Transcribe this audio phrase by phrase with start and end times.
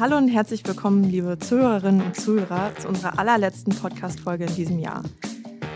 [0.00, 5.02] Hallo und herzlich willkommen, liebe Zuhörerinnen und Zuhörer, zu unserer allerletzten Podcast-Folge in diesem Jahr.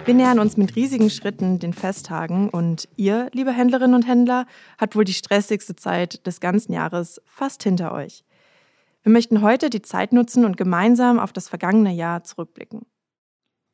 [0.06, 4.46] Wir nähern uns mit riesigen Schritten den Festtagen und ihr, liebe Händlerinnen und Händler,
[4.78, 8.24] habt wohl die stressigste Zeit des ganzen Jahres fast hinter euch.
[9.02, 12.86] Wir möchten heute die Zeit nutzen und gemeinsam auf das vergangene Jahr zurückblicken.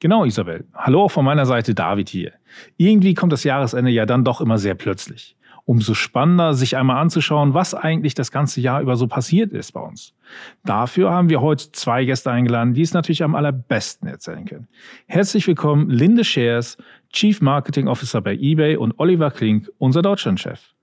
[0.00, 0.66] Genau, Isabel.
[0.74, 2.32] Hallo auch von meiner Seite David hier.
[2.76, 5.36] Irgendwie kommt das Jahresende ja dann doch immer sehr plötzlich
[5.70, 9.80] umso spannender, sich einmal anzuschauen, was eigentlich das ganze Jahr über so passiert ist bei
[9.80, 10.14] uns.
[10.64, 14.66] Dafür haben wir heute zwei Gäste eingeladen, die es natürlich am allerbesten erzählen können.
[15.06, 16.76] Herzlich willkommen Linde Shares,
[17.12, 20.74] Chief Marketing Officer bei eBay und Oliver Klink, unser Deutschlandchef.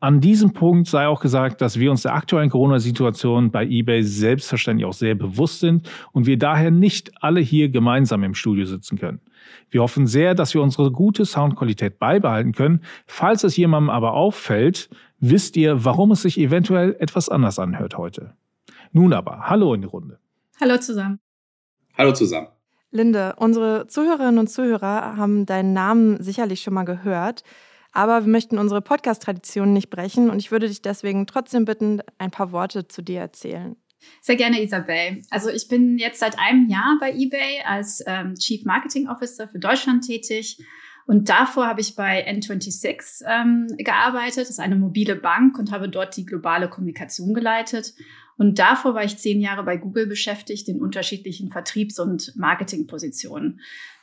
[0.00, 4.86] An diesem Punkt sei auch gesagt, dass wir uns der aktuellen Corona-Situation bei eBay selbstverständlich
[4.86, 9.20] auch sehr bewusst sind und wir daher nicht alle hier gemeinsam im Studio sitzen können.
[9.70, 12.82] Wir hoffen sehr, dass wir unsere gute Soundqualität beibehalten können.
[13.06, 18.34] Falls es jemandem aber auffällt, wisst ihr, warum es sich eventuell etwas anders anhört heute.
[18.92, 20.18] Nun aber, hallo in die Runde.
[20.60, 21.18] Hallo zusammen.
[21.96, 22.48] Hallo zusammen.
[22.90, 27.42] Linde, unsere Zuhörerinnen und Zuhörer haben deinen Namen sicherlich schon mal gehört.
[27.92, 32.30] Aber wir möchten unsere Podcast-Tradition nicht brechen und ich würde dich deswegen trotzdem bitten, ein
[32.30, 33.76] paar Worte zu dir erzählen.
[34.20, 35.22] Sehr gerne, Isabel.
[35.30, 39.58] Also ich bin jetzt seit einem Jahr bei eBay als ähm, Chief Marketing Officer für
[39.58, 40.58] Deutschland tätig.
[41.06, 44.42] Und davor habe ich bei N26 ähm, gearbeitet.
[44.42, 47.94] Das ist eine mobile Bank und habe dort die globale Kommunikation geleitet.
[48.36, 53.60] Und davor war ich zehn Jahre bei Google beschäftigt in unterschiedlichen Vertriebs- und Marketingpositionen.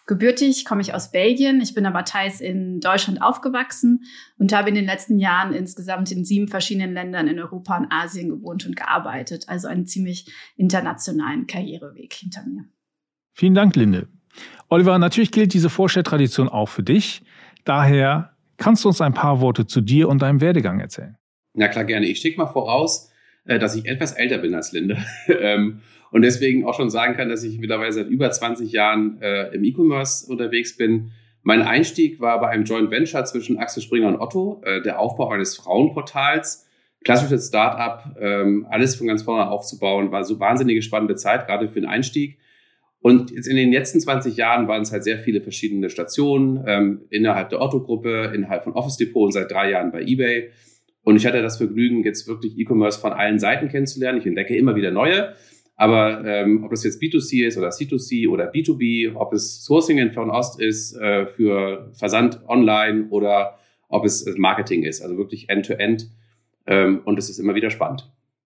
[0.09, 1.61] Gebürtig komme ich aus Belgien.
[1.61, 4.05] Ich bin aber teils in Deutschland aufgewachsen
[4.39, 8.29] und habe in den letzten Jahren insgesamt in sieben verschiedenen Ländern in Europa und Asien
[8.29, 9.45] gewohnt und gearbeitet.
[9.49, 10.25] Also einen ziemlich
[10.57, 12.66] internationalen Karriereweg hinter mir.
[13.35, 14.07] Vielen Dank, Linde.
[14.67, 17.21] Oliver, natürlich gilt diese Vorstelltradition auch für dich.
[17.63, 21.17] Daher kannst du uns ein paar Worte zu dir und deinem Werdegang erzählen.
[21.53, 22.07] Na klar, gerne.
[22.07, 23.11] Ich schicke mal voraus,
[23.45, 24.97] äh, dass ich etwas älter bin als Linde.
[26.11, 29.63] Und deswegen auch schon sagen kann, dass ich mittlerweile seit über 20 Jahren äh, im
[29.63, 31.11] E-Commerce unterwegs bin.
[31.44, 35.29] Mein Einstieg war bei einem Joint Venture zwischen Axel Springer und Otto, äh, der Aufbau
[35.29, 36.67] eines Frauenportals.
[37.06, 41.79] Klassisches Startup, ähm, alles von ganz vorne aufzubauen, war so wahnsinnige spannende Zeit, gerade für
[41.79, 42.38] den Einstieg.
[43.01, 47.01] Und jetzt in den letzten 20 Jahren waren es halt sehr viele verschiedene Stationen ähm,
[47.09, 50.50] innerhalb der Otto-Gruppe, innerhalb von Office Depot und seit drei Jahren bei eBay.
[51.03, 54.19] Und ich hatte das Vergnügen, jetzt wirklich E-Commerce von allen Seiten kennenzulernen.
[54.19, 55.34] Ich entdecke immer wieder neue.
[55.79, 60.12] Aber ähm, ob das jetzt B2C ist oder C2C oder B2B, ob es Sourcing in
[60.12, 63.57] Fernost ist äh, für Versand online oder
[63.88, 66.01] ob es Marketing ist, also wirklich End-to-End.
[66.01, 66.07] -End.
[66.67, 68.12] Ähm, und es ist immer wieder spannend.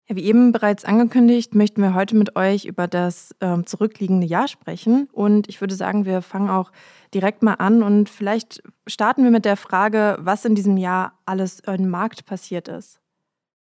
[0.08, 4.46] Ja, wie eben bereits angekündigt, möchten wir heute mit euch über das ähm, zurückliegende Jahr
[4.46, 5.08] sprechen.
[5.10, 6.70] Und ich würde sagen, wir fangen auch
[7.12, 11.58] direkt mal an und vielleicht starten wir mit der Frage, was in diesem Jahr alles
[11.58, 13.00] im Markt passiert ist.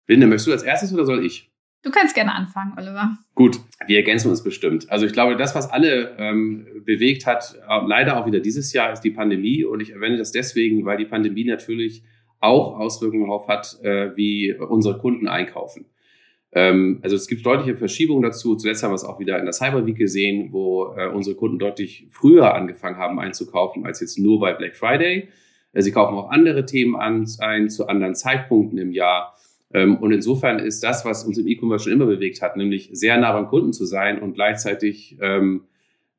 [0.08, 1.49] Linde, möchtest du als erstes oder soll ich?
[1.82, 3.18] Du kannst gerne anfangen, Oliver.
[3.36, 4.90] Gut, wir ergänzen uns bestimmt.
[4.90, 8.92] Also ich glaube, das, was alle ähm, bewegt hat, äh, leider auch wieder dieses Jahr,
[8.92, 9.64] ist die Pandemie.
[9.64, 12.04] Und ich erwähne das deswegen, weil die Pandemie natürlich
[12.42, 15.86] auch Auswirkungen darauf hat, äh, wie unsere Kunden einkaufen.
[16.52, 18.56] Ähm, also es gibt deutliche Verschiebungen dazu.
[18.56, 21.60] Zuletzt haben wir es auch wieder in der Cyber Week gesehen, wo äh, unsere Kunden
[21.60, 25.30] deutlich früher angefangen haben einzukaufen als jetzt nur bei Black Friday.
[25.74, 29.36] Äh, sie kaufen auch andere Themen an, ein zu anderen Zeitpunkten im Jahr.
[29.74, 33.18] Ähm, und insofern ist das, was uns im E-Commerce schon immer bewegt hat, nämlich sehr
[33.18, 35.66] nah beim Kunden zu sein und gleichzeitig ähm,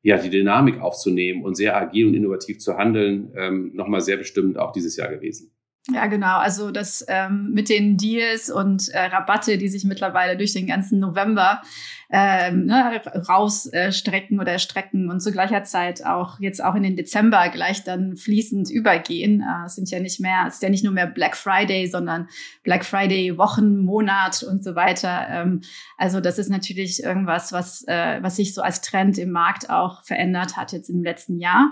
[0.03, 4.57] ja, die Dynamik aufzunehmen und sehr agil und innovativ zu handeln, ähm, nochmal sehr bestimmt
[4.57, 5.51] auch dieses Jahr gewesen.
[5.89, 6.37] Ja, genau.
[6.37, 10.99] Also das ähm, mit den Deals und äh, Rabatte, die sich mittlerweile durch den ganzen
[10.99, 11.63] November
[12.11, 16.97] ähm, ne, rausstrecken äh, oder strecken und zu gleicher Zeit auch jetzt auch in den
[16.97, 19.41] Dezember gleich dann fließend übergehen.
[19.41, 22.27] Äh, sind ja nicht mehr, es ist ja nicht nur mehr Black Friday, sondern
[22.61, 25.25] Black Friday Wochen, Monat und so weiter.
[25.29, 25.61] Ähm,
[25.97, 30.03] also das ist natürlich irgendwas, was, äh, was sich so als Trend im Markt auch
[30.03, 31.71] verändert hat jetzt im letzten Jahr.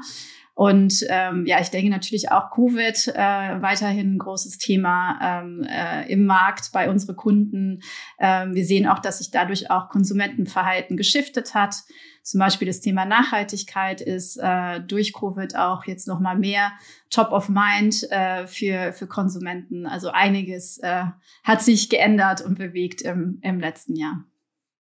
[0.60, 6.12] Und ähm, ja, ich denke natürlich auch Covid äh, weiterhin ein großes Thema ähm, äh,
[6.12, 7.80] im Markt bei unseren Kunden.
[8.20, 11.76] Ähm, wir sehen auch, dass sich dadurch auch Konsumentenverhalten geschiftet hat.
[12.24, 16.74] Zum Beispiel das Thema Nachhaltigkeit ist äh, durch Covid auch jetzt noch mal mehr
[17.10, 19.86] Top of Mind äh, für, für Konsumenten.
[19.86, 21.06] Also einiges äh,
[21.46, 24.26] hat sich geändert und bewegt im, im letzten Jahr.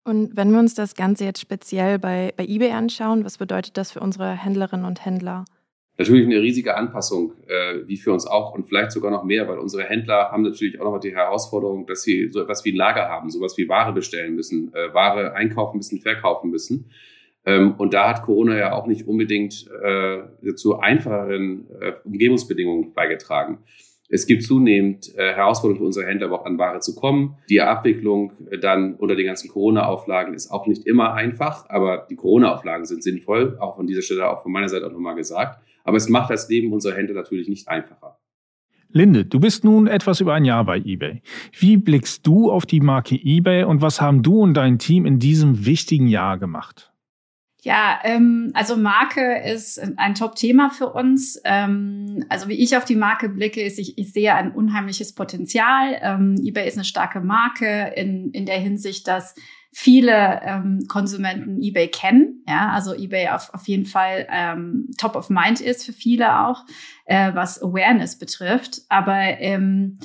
[0.03, 3.93] Und wenn wir uns das Ganze jetzt speziell bei, bei eBay anschauen, was bedeutet das
[3.93, 5.45] für unsere Händlerinnen und Händler?
[5.99, 9.59] Natürlich eine riesige Anpassung, äh, wie für uns auch und vielleicht sogar noch mehr, weil
[9.59, 13.09] unsere Händler haben natürlich auch noch die Herausforderung, dass sie so etwas wie ein Lager
[13.09, 16.91] haben, sowas wie Ware bestellen müssen, äh, Ware einkaufen müssen, verkaufen müssen.
[17.45, 23.59] Ähm, und da hat Corona ja auch nicht unbedingt äh, zu einfacheren äh, Umgebungsbedingungen beigetragen.
[24.11, 27.37] Es gibt zunehmend äh, Herausforderungen für unsere Händler, überhaupt an Ware zu kommen.
[27.51, 32.17] Die Abwicklung äh, dann unter den ganzen Corona-Auflagen ist auch nicht immer einfach, aber die
[32.17, 35.61] Corona-Auflagen sind sinnvoll, auch von dieser Stelle auch von meiner Seite auch nochmal gesagt.
[35.85, 38.19] Aber es macht das Leben unserer Händler natürlich nicht einfacher.
[38.91, 41.21] Linde, du bist nun etwas über ein Jahr bei eBay.
[41.59, 45.19] Wie blickst du auf die Marke eBay und was haben du und dein Team in
[45.19, 46.91] diesem wichtigen Jahr gemacht?
[47.63, 51.41] Ja, ähm, also Marke ist ein Top-Thema für uns.
[51.45, 55.99] Ähm, also wie ich auf die Marke blicke, ist, ich, ich sehe ein unheimliches Potenzial.
[56.01, 59.35] Ähm, eBay ist eine starke Marke in, in der Hinsicht, dass
[59.81, 62.43] viele ähm, Konsumenten eBay kennen.
[62.49, 66.65] Ja, also eBay auf, auf jeden Fall ähm, top of mind ist für viele auch,
[67.05, 68.81] äh, was Awareness betrifft.
[68.89, 70.01] Aber ähm,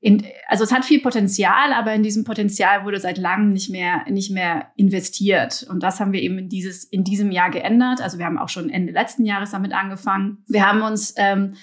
[0.00, 4.04] in, also es hat viel Potenzial, aber in diesem Potenzial wurde seit langem nicht mehr,
[4.08, 5.66] nicht mehr investiert.
[5.68, 8.00] Und das haben wir eben in, dieses, in diesem Jahr geändert.
[8.00, 10.44] Also wir haben auch schon Ende letzten Jahres damit angefangen.
[10.46, 11.54] Wir haben uns ähm,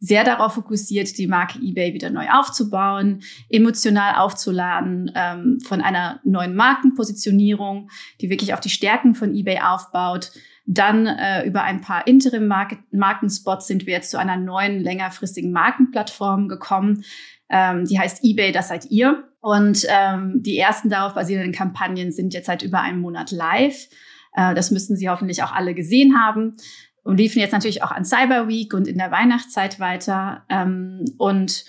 [0.00, 6.56] sehr darauf fokussiert, die Marke eBay wieder neu aufzubauen, emotional aufzuladen, ähm, von einer neuen
[6.56, 10.32] Markenpositionierung, die wirklich auf die Stärken von eBay aufbaut.
[10.64, 17.04] Dann äh, über ein paar Interim-Markenspots sind wir jetzt zu einer neuen, längerfristigen Markenplattform gekommen,
[17.50, 19.24] ähm, die heißt eBay, das seid ihr.
[19.40, 23.88] Und ähm, die ersten darauf basierenden Kampagnen sind jetzt seit über einem Monat live.
[24.34, 26.56] Äh, das müssten Sie hoffentlich auch alle gesehen haben.
[27.02, 30.44] Und liefen jetzt natürlich auch an Cyber Week und in der Weihnachtszeit weiter.
[30.48, 31.64] Ähm, und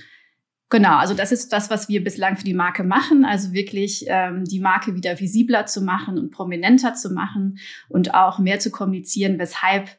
[0.71, 3.25] Genau, also das ist das, was wir bislang für die Marke machen.
[3.25, 8.39] Also wirklich ähm, die Marke wieder visibler zu machen und prominenter zu machen und auch
[8.39, 9.89] mehr zu kommunizieren, weshalb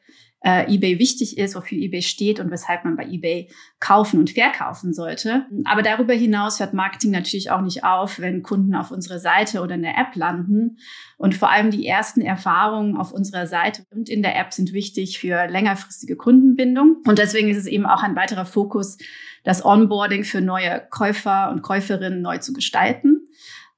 [0.44, 3.48] äh, eBay wichtig ist, wofür eBay steht und weshalb man bei eBay
[3.78, 5.46] kaufen und verkaufen sollte.
[5.64, 9.76] Aber darüber hinaus hört Marketing natürlich auch nicht auf, wenn Kunden auf unserer Seite oder
[9.76, 10.78] in der App landen.
[11.16, 15.20] Und vor allem die ersten Erfahrungen auf unserer Seite und in der App sind wichtig
[15.20, 16.96] für längerfristige Kundenbindung.
[17.06, 18.98] Und deswegen ist es eben auch ein weiterer Fokus,
[19.44, 23.28] das Onboarding für neue Käufer und Käuferinnen neu zu gestalten.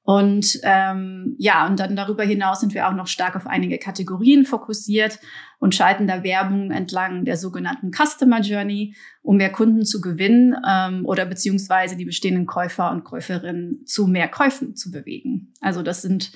[0.05, 4.45] Und ähm, ja, und dann darüber hinaus sind wir auch noch stark auf einige Kategorien
[4.45, 5.19] fokussiert
[5.59, 11.05] und schalten da Werbung entlang der sogenannten Customer Journey, um mehr Kunden zu gewinnen ähm,
[11.05, 15.53] oder beziehungsweise die bestehenden Käufer und Käuferinnen zu mehr Käufen zu bewegen.
[15.61, 16.31] Also das sind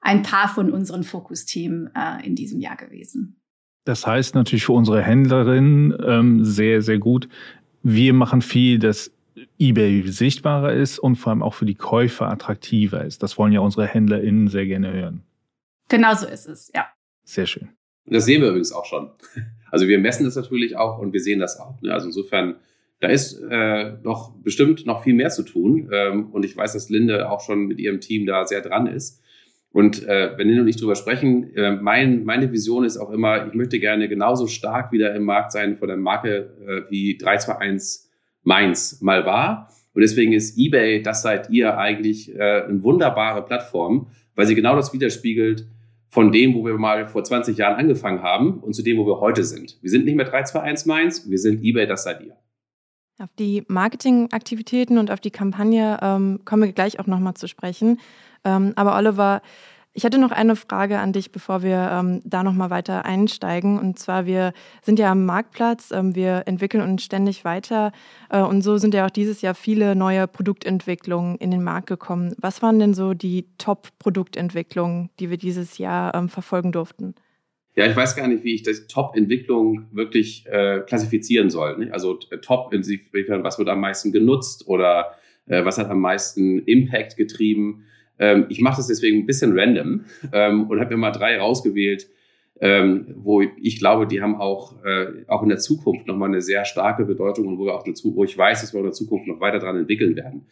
[0.00, 3.40] ein paar von unseren Fokusthemen äh, in diesem Jahr gewesen.
[3.84, 7.28] Das heißt natürlich für unsere Händlerinnen ähm, sehr, sehr gut.
[7.82, 9.10] Wir machen viel, dass
[9.58, 13.22] eBay sichtbarer ist und vor allem auch für die Käufer attraktiver ist.
[13.22, 15.22] Das wollen ja unsere HändlerInnen sehr gerne hören.
[15.88, 16.86] Genau so ist es, ja.
[17.24, 17.70] Sehr schön.
[18.10, 19.10] Und das sehen wir übrigens auch schon.
[19.72, 21.80] Also wir messen das natürlich auch und wir sehen das auch.
[21.80, 21.94] Ne?
[21.94, 22.56] Also insofern,
[22.98, 25.88] da ist äh, noch bestimmt noch viel mehr zu tun.
[25.92, 29.22] Ähm, und ich weiß, dass Linde auch schon mit ihrem Team da sehr dran ist.
[29.70, 33.46] Und äh, wenn Linde und ich drüber sprechen, äh, mein, meine Vision ist auch immer,
[33.46, 38.10] ich möchte gerne genauso stark wieder im Markt sein von der Marke äh, wie 321
[38.42, 39.68] Mainz mal war.
[39.94, 44.74] Und deswegen ist eBay, das seid ihr eigentlich äh, eine wunderbare Plattform, weil sie genau
[44.74, 45.68] das widerspiegelt
[46.10, 49.20] von dem, wo wir mal vor 20 Jahren angefangen haben und zu dem, wo wir
[49.20, 49.78] heute sind.
[49.80, 52.36] Wir sind nicht mehr 321 Mainz, wir sind eBay, das seid ihr.
[53.20, 58.00] Auf die Marketingaktivitäten und auf die Kampagne ähm, kommen wir gleich auch nochmal zu sprechen.
[58.44, 59.42] Ähm, aber Oliver,
[59.92, 63.78] ich hätte noch eine Frage an dich, bevor wir ähm, da noch mal weiter einsteigen.
[63.78, 64.52] Und zwar, wir
[64.82, 67.92] sind ja am Marktplatz, ähm, wir entwickeln uns ständig weiter.
[68.28, 72.34] Äh, und so sind ja auch dieses Jahr viele neue Produktentwicklungen in den Markt gekommen.
[72.38, 77.16] Was waren denn so die Top-Produktentwicklungen, die wir dieses Jahr ähm, verfolgen durften?
[77.74, 81.78] Ja, ich weiß gar nicht, wie ich die Top-Entwicklung wirklich äh, klassifizieren soll.
[81.78, 81.92] Ne?
[81.92, 85.14] Also äh, Top inwiefern, was wird am meisten genutzt oder
[85.46, 87.86] äh, was hat am meisten Impact getrieben.
[88.20, 92.08] Ähm, ich mache das deswegen ein bisschen random ähm, und habe mir mal drei rausgewählt,
[92.60, 96.64] ähm, wo ich glaube, die haben auch, äh, auch in der Zukunft nochmal eine sehr
[96.64, 99.26] starke Bedeutung und wo, wir auch dazu, wo ich weiß, dass wir in der Zukunft
[99.26, 100.46] noch weiter dran entwickeln werden.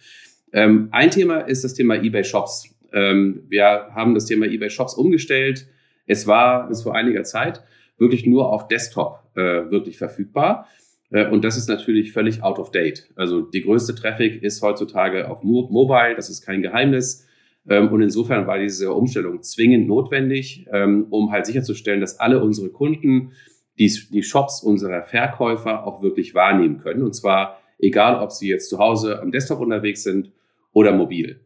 [0.52, 2.74] Ähm, ein Thema ist das Thema eBay Shops.
[2.92, 5.68] Ähm, wir haben das Thema eBay Shops umgestellt.
[6.06, 7.62] Es war bis vor einiger Zeit
[7.98, 10.66] wirklich nur auf Desktop äh, wirklich verfügbar.
[11.10, 13.08] Äh, und das ist natürlich völlig out of date.
[13.16, 17.27] Also die größte Traffic ist heutzutage auf Mo Mobile, das ist kein Geheimnis.
[17.68, 22.70] Ähm, und insofern war diese Umstellung zwingend notwendig, ähm, um halt sicherzustellen, dass alle unsere
[22.70, 23.32] Kunden
[23.78, 27.02] die, Shops unserer Verkäufer auch wirklich wahrnehmen können.
[27.02, 30.32] Und zwar egal, ob sie jetzt zu Hause am Desktop unterwegs sind
[30.72, 31.40] oder mobil.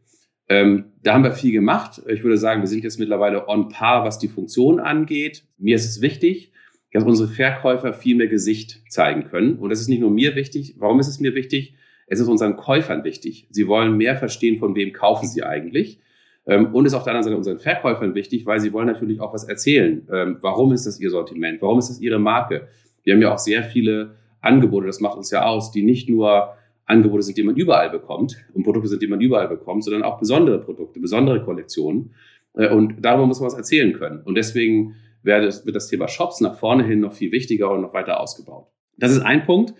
[0.49, 2.01] Ähm, da haben wir viel gemacht.
[2.07, 5.45] Ich würde sagen, wir sind jetzt mittlerweile on par, was die Funktion angeht.
[5.57, 6.51] Mir ist es wichtig,
[6.91, 9.57] dass unsere Verkäufer viel mehr Gesicht zeigen können.
[9.57, 10.75] Und das ist nicht nur mir wichtig.
[10.77, 11.75] Warum ist es mir wichtig?
[12.07, 13.47] Es ist unseren Käufern wichtig.
[13.49, 15.99] Sie wollen mehr verstehen, von wem kaufen sie eigentlich.
[16.45, 19.33] Ähm, und ist auf der anderen Seite unseren Verkäufern wichtig, weil sie wollen natürlich auch
[19.33, 20.07] was erzählen.
[20.11, 21.61] Ähm, warum ist das ihr Sortiment?
[21.61, 22.67] Warum ist das ihre Marke?
[23.03, 26.53] Wir haben ja auch sehr viele Angebote, das macht uns ja aus, die nicht nur
[26.85, 30.19] Angebote sind, die man überall bekommt und Produkte sind, die man überall bekommt, sondern auch
[30.19, 32.13] besondere Produkte, besondere Kollektionen.
[32.55, 34.21] Äh, und darüber muss man was erzählen können.
[34.23, 38.19] Und deswegen wird das Thema Shops nach vorne hin noch viel wichtiger und noch weiter
[38.19, 38.67] ausgebaut.
[38.97, 39.73] Das ist ein Punkt.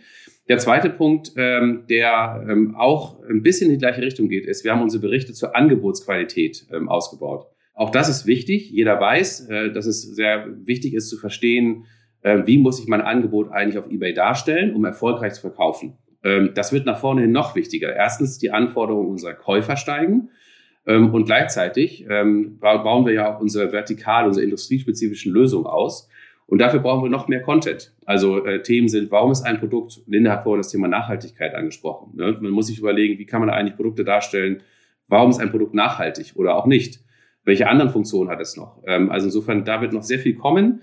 [0.49, 4.65] Der zweite Punkt, ähm, der ähm, auch ein bisschen in die gleiche Richtung geht, ist,
[4.65, 7.47] wir haben unsere Berichte zur Angebotsqualität ähm, ausgebaut.
[7.73, 8.69] Auch das ist wichtig.
[8.69, 11.85] Jeder weiß, äh, dass es sehr wichtig ist zu verstehen,
[12.21, 15.97] äh, wie muss ich mein Angebot eigentlich auf eBay darstellen, um erfolgreich zu verkaufen.
[16.23, 17.95] Ähm, das wird nach vorne hin noch wichtiger.
[17.95, 20.29] Erstens, die Anforderungen unserer Käufer steigen.
[20.85, 26.09] Ähm, und gleichzeitig ähm, bauen wir ja auch unsere vertikal, unsere industriespezifischen Lösungen aus.
[26.45, 27.93] Und dafür brauchen wir noch mehr Content.
[28.05, 32.11] Also äh, Themen sind, warum ist ein Produkt, Linda hat vorhin das Thema Nachhaltigkeit angesprochen.
[32.15, 32.37] Ne?
[32.39, 34.61] Man muss sich überlegen, wie kann man eigentlich Produkte darstellen,
[35.07, 36.99] warum ist ein Produkt nachhaltig oder auch nicht.
[37.45, 38.81] Welche anderen Funktionen hat es noch?
[38.85, 40.81] Ähm, also insofern, da wird noch sehr viel kommen.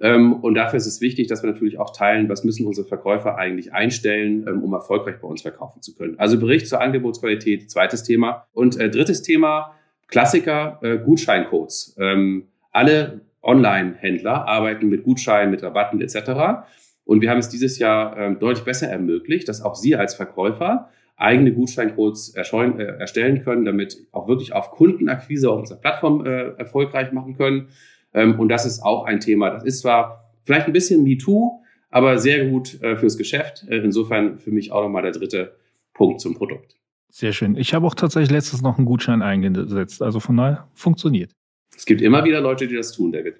[0.00, 3.36] Ähm, und dafür ist es wichtig, dass wir natürlich auch teilen, was müssen unsere Verkäufer
[3.36, 6.18] eigentlich einstellen, ähm, um erfolgreich bei uns verkaufen zu können.
[6.18, 8.46] Also Bericht zur Angebotsqualität, zweites Thema.
[8.52, 9.74] Und äh, drittes Thema,
[10.08, 11.96] Klassiker, äh, Gutscheincodes.
[11.98, 16.64] Ähm, alle Online-Händler arbeiten mit Gutscheinen, mit Rabatten etc.
[17.04, 20.90] Und wir haben es dieses Jahr ähm, deutlich besser ermöglicht, dass auch Sie als Verkäufer
[21.16, 27.12] eigene Gutscheincodes äh, erstellen können, damit auch wirklich auf Kundenakquise auf unserer Plattform äh, erfolgreich
[27.12, 27.68] machen können.
[28.14, 29.50] Ähm, und das ist auch ein Thema.
[29.50, 33.66] Das ist zwar vielleicht ein bisschen MeToo, aber sehr gut äh, fürs Geschäft.
[33.68, 35.56] Äh, insofern für mich auch nochmal der dritte
[35.92, 36.76] Punkt zum Produkt.
[37.10, 37.56] Sehr schön.
[37.56, 40.00] Ich habe auch tatsächlich letztens noch einen Gutschein eingesetzt.
[40.00, 41.32] Also von daher funktioniert.
[41.80, 43.36] Es gibt immer wieder Leute, die das tun, David.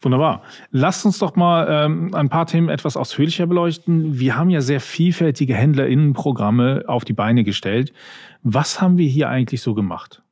[0.00, 0.42] Wunderbar.
[0.70, 4.18] Lasst uns doch mal ähm, ein paar Themen etwas ausführlicher beleuchten.
[4.18, 7.92] Wir haben ja sehr vielfältige HändlerInnenprogramme auf die Beine gestellt.
[8.42, 10.22] Was haben wir hier eigentlich so gemacht?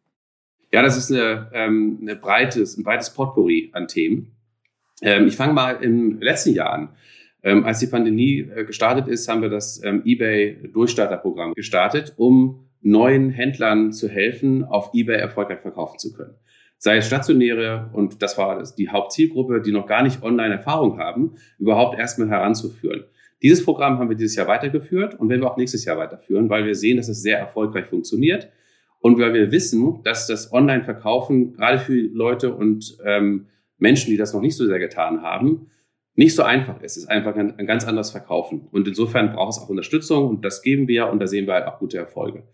[0.73, 4.33] Ja, das ist eine, ähm, eine breites, ein breites Potpourri an Themen.
[5.03, 6.89] Ähm, ich fange mal im letzten Jahr an.
[7.43, 12.72] Ähm, als die Pandemie äh, gestartet ist, haben wir das ähm, eBay Durchstarterprogramm gestartet, um
[12.83, 16.35] neuen Händlern zu helfen, auf eBay erfolgreich verkaufen zu können.
[16.79, 21.99] Sei es stationäre, und das war die Hauptzielgruppe, die noch gar nicht Online-Erfahrung haben, überhaupt
[21.99, 23.05] erstmal heranzuführen.
[23.41, 26.65] Dieses Programm haben wir dieses Jahr weitergeführt und werden wir auch nächstes Jahr weiterführen, weil
[26.65, 28.49] wir sehen, dass es sehr erfolgreich funktioniert
[29.01, 33.47] und weil wir wissen, dass das Online-Verkaufen gerade für Leute und ähm,
[33.79, 35.71] Menschen, die das noch nicht so sehr getan haben,
[36.15, 36.97] nicht so einfach ist.
[36.97, 38.69] Es ist einfach ein, ein, ganz anderes Verkaufen.
[38.71, 41.67] Und insofern braucht es auch Unterstützung und das geben wir und da sehen wir halt
[41.67, 42.45] auch gute Erfolge.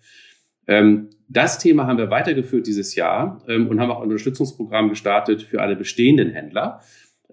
[0.66, 5.42] Ähm, das Thema haben wir weitergeführt dieses Jahr ähm, und haben auch ein Unterstützungsprogramm gestartet
[5.42, 6.80] für alle bestehenden Händler.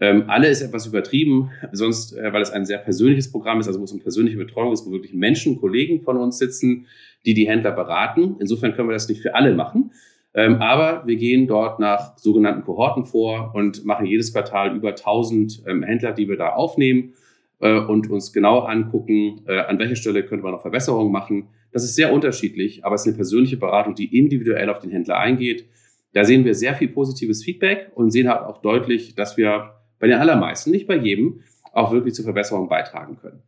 [0.02, 3.80] Ähm, alle ist etwas übertrieben, sonst, äh, weil es ein sehr persönliches Programm ist, also
[3.80, 6.88] wo es um persönliche Betreuung ist, wo wirklich Menschen, Kollegen von uns sitzen,
[7.26, 8.36] die die Händler beraten.
[8.40, 9.92] Insofern können wir das nicht für alle machen.
[10.36, 15.64] Ähm, aber wir gehen dort nach sogenannten Kohorten vor und machen jedes Quartal über 1000
[15.66, 17.14] ähm, Händler, die wir da aufnehmen
[17.62, 21.48] äh, und uns genau angucken, äh, an welcher Stelle könnte man noch Verbesserungen machen.
[21.72, 25.18] Das ist sehr unterschiedlich, aber es ist eine persönliche Beratung, die individuell auf den Händler
[25.18, 25.70] eingeht.
[26.12, 30.08] Da sehen wir sehr viel positives Feedback und sehen halt auch deutlich, dass wir bei
[30.08, 33.42] den allermeisten, nicht bei jedem, auch wirklich zur Verbesserung beitragen können.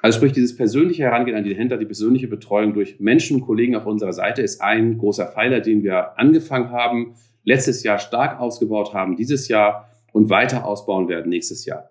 [0.00, 3.74] Also sprich, dieses persönliche Herangehen an die Händler, die persönliche Betreuung durch Menschen und Kollegen
[3.74, 7.14] auf unserer Seite ist ein großer Pfeiler, den wir angefangen haben,
[7.44, 11.90] letztes Jahr stark ausgebaut haben, dieses Jahr und weiter ausbauen werden nächstes Jahr.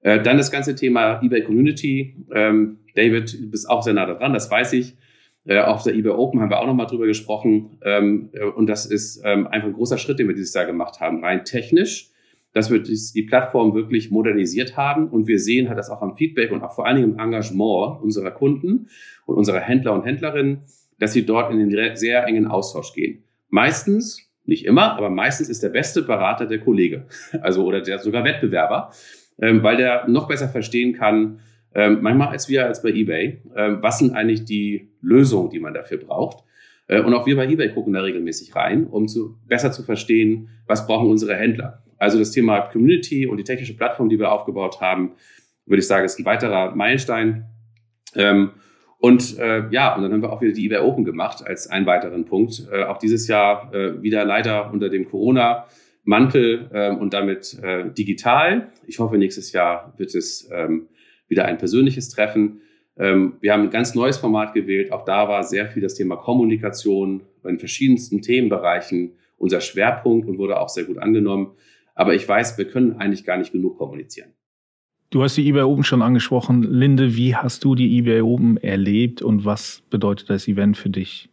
[0.00, 2.16] Äh, dann das ganze Thema eBay Community.
[2.34, 4.96] Ähm, David, du bist auch sehr nah dran, das weiß ich.
[5.44, 7.78] Äh, auf der eBay Open haben wir auch nochmal drüber gesprochen.
[7.82, 11.00] Ähm, äh, und das ist ähm, einfach ein großer Schritt, den wir dieses Jahr gemacht
[11.00, 12.10] haben, rein technisch
[12.56, 16.52] dass wir die Plattform wirklich modernisiert haben und wir sehen halt das auch am Feedback
[16.52, 18.88] und auch vor allen Dingen im Engagement unserer Kunden
[19.26, 20.62] und unserer Händler und Händlerinnen,
[20.98, 23.24] dass sie dort in den sehr engen Austausch gehen.
[23.50, 27.04] Meistens, nicht immer, aber meistens ist der beste Berater der Kollege,
[27.42, 28.90] also oder der sogar Wettbewerber,
[29.38, 31.40] ähm, weil der noch besser verstehen kann,
[31.74, 35.74] ähm, manchmal als wir als bei eBay, ähm, was sind eigentlich die Lösungen, die man
[35.74, 36.42] dafür braucht.
[36.86, 40.48] Äh, und auch wir bei eBay gucken da regelmäßig rein, um zu, besser zu verstehen,
[40.66, 41.82] was brauchen unsere Händler.
[41.98, 45.12] Also das Thema Community und die technische Plattform, die wir aufgebaut haben,
[45.66, 47.46] würde ich sagen, ist ein weiterer Meilenstein.
[48.14, 48.50] Ähm,
[48.98, 51.86] und äh, ja, und dann haben wir auch wieder die eBay Open gemacht als einen
[51.86, 52.66] weiteren Punkt.
[52.72, 58.68] Äh, auch dieses Jahr äh, wieder leider unter dem Corona-Mantel äh, und damit äh, digital.
[58.86, 60.88] Ich hoffe, nächstes Jahr wird es ähm,
[61.28, 62.62] wieder ein persönliches Treffen.
[62.98, 64.92] Ähm, wir haben ein ganz neues Format gewählt.
[64.92, 70.58] Auch da war sehr viel das Thema Kommunikation in verschiedensten Themenbereichen unser Schwerpunkt und wurde
[70.58, 71.52] auch sehr gut angenommen.
[71.96, 74.32] Aber ich weiß, wir können eigentlich gar nicht genug kommunizieren.
[75.10, 76.62] Du hast die eBay Open schon angesprochen.
[76.62, 81.30] Linde, wie hast du die eBay Open erlebt und was bedeutet das Event für dich?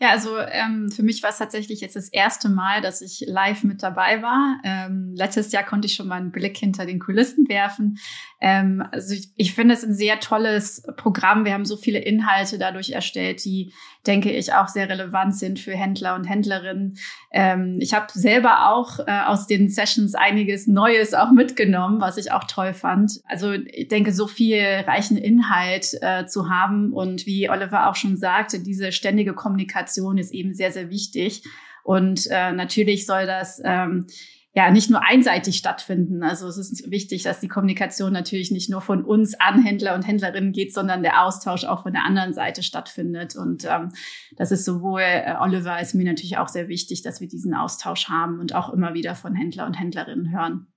[0.00, 3.64] Ja, also ähm, für mich war es tatsächlich jetzt das erste Mal, dass ich live
[3.64, 4.60] mit dabei war.
[4.64, 7.96] Ähm, letztes Jahr konnte ich schon mal einen Blick hinter den Kulissen werfen.
[8.44, 11.46] Ähm, also ich, ich finde es ein sehr tolles Programm.
[11.46, 13.72] Wir haben so viele Inhalte dadurch erstellt, die,
[14.06, 16.98] denke ich, auch sehr relevant sind für Händler und Händlerinnen.
[17.32, 22.32] Ähm, ich habe selber auch äh, aus den Sessions einiges Neues auch mitgenommen, was ich
[22.32, 23.22] auch toll fand.
[23.26, 28.18] Also ich denke, so viel reichen Inhalt äh, zu haben und wie Oliver auch schon
[28.18, 31.44] sagte, diese ständige Kommunikation ist eben sehr, sehr wichtig.
[31.82, 34.06] Und äh, natürlich soll das ähm,
[34.54, 36.22] ja nicht nur einseitig stattfinden.
[36.22, 40.06] Also es ist wichtig, dass die Kommunikation natürlich nicht nur von uns an Händler und
[40.06, 43.34] Händlerinnen geht, sondern der Austausch auch von der anderen Seite stattfindet.
[43.34, 43.92] Und ähm,
[44.36, 48.08] das ist sowohl äh, Oliver als mir natürlich auch sehr wichtig, dass wir diesen Austausch
[48.08, 50.68] haben und auch immer wieder von Händler und Händlerinnen hören.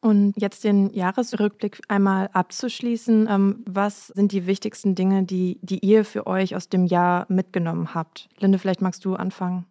[0.00, 3.26] Und jetzt den Jahresrückblick einmal abzuschließen.
[3.28, 7.94] Ähm, was sind die wichtigsten Dinge, die, die ihr für euch aus dem Jahr mitgenommen
[7.94, 8.28] habt?
[8.38, 9.66] Linde, vielleicht magst du anfangen.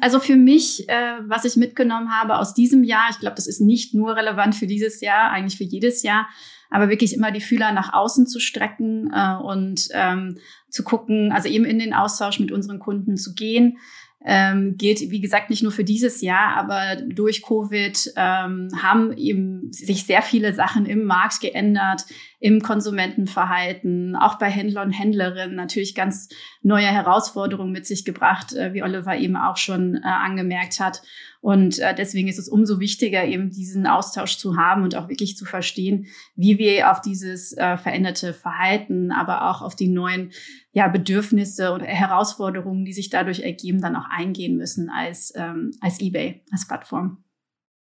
[0.00, 3.60] Also für mich, äh, was ich mitgenommen habe aus diesem Jahr, ich glaube, das ist
[3.60, 6.28] nicht nur relevant für dieses Jahr, eigentlich für jedes Jahr,
[6.70, 10.38] aber wirklich immer die Fühler nach außen zu strecken äh, und ähm,
[10.70, 13.78] zu gucken, also eben in den Austausch mit unseren Kunden zu gehen,
[14.24, 19.72] ähm, gilt, wie gesagt, nicht nur für dieses Jahr, aber durch Covid ähm, haben eben
[19.72, 22.04] sich sehr viele Sachen im Markt geändert,
[22.40, 26.28] im Konsumentenverhalten, auch bei Händler und Händlerinnen natürlich ganz
[26.62, 31.02] neue Herausforderungen mit sich gebracht, äh, wie Oliver eben auch schon äh, angemerkt hat.
[31.40, 35.36] Und äh, deswegen ist es umso wichtiger, eben diesen Austausch zu haben und auch wirklich
[35.36, 40.32] zu verstehen, wie wir auf dieses veränderte Verhalten, aber auch auf die neuen
[40.72, 46.00] ja, Bedürfnisse und Herausforderungen, die sich dadurch ergeben, dann auch eingehen müssen als, ähm, als
[46.00, 47.24] eBay, als Plattform.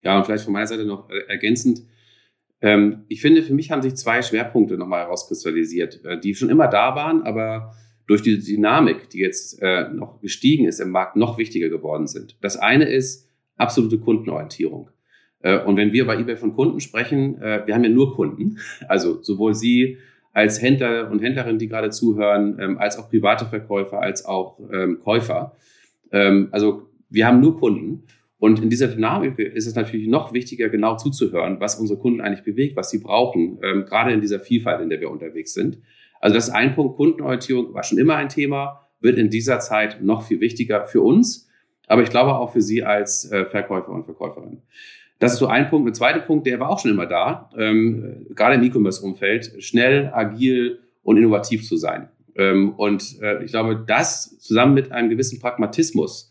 [0.02, 1.82] Ja, und vielleicht von meiner Seite noch ergänzend.
[2.62, 6.68] Ähm, ich finde, für mich haben sich zwei Schwerpunkte nochmal herauskristallisiert, äh, die schon immer
[6.68, 7.74] da waren, aber
[8.06, 12.36] durch die Dynamik, die jetzt äh, noch gestiegen ist im Markt, noch wichtiger geworden sind.
[12.40, 14.90] Das eine ist, absolute Kundenorientierung.
[15.40, 18.58] Äh, und wenn wir bei eBay von Kunden sprechen, äh, wir haben ja nur Kunden,
[18.88, 19.98] also sowohl Sie
[20.32, 25.00] als Händler und Händlerin, die gerade zuhören, ähm, als auch private Verkäufer, als auch ähm,
[25.02, 25.56] Käufer.
[26.12, 28.04] Ähm, also wir haben nur Kunden.
[28.40, 32.42] Und in dieser Dynamik ist es natürlich noch wichtiger, genau zuzuhören, was unsere Kunden eigentlich
[32.42, 35.78] bewegt, was sie brauchen, gerade in dieser Vielfalt, in der wir unterwegs sind.
[36.20, 40.02] Also das ist ein Punkt, Kundenorientierung war schon immer ein Thema, wird in dieser Zeit
[40.02, 41.48] noch viel wichtiger für uns,
[41.86, 44.62] aber ich glaube auch für Sie als äh, Verkäufer und Verkäuferin.
[45.18, 45.88] Das ist so ein Punkt.
[45.88, 50.78] Ein zweiter Punkt, der war auch schon immer da, ähm, gerade im E-Commerce-Umfeld, schnell, agil
[51.02, 52.08] und innovativ zu sein.
[52.36, 56.29] Ähm, und äh, ich glaube, das zusammen mit einem gewissen Pragmatismus,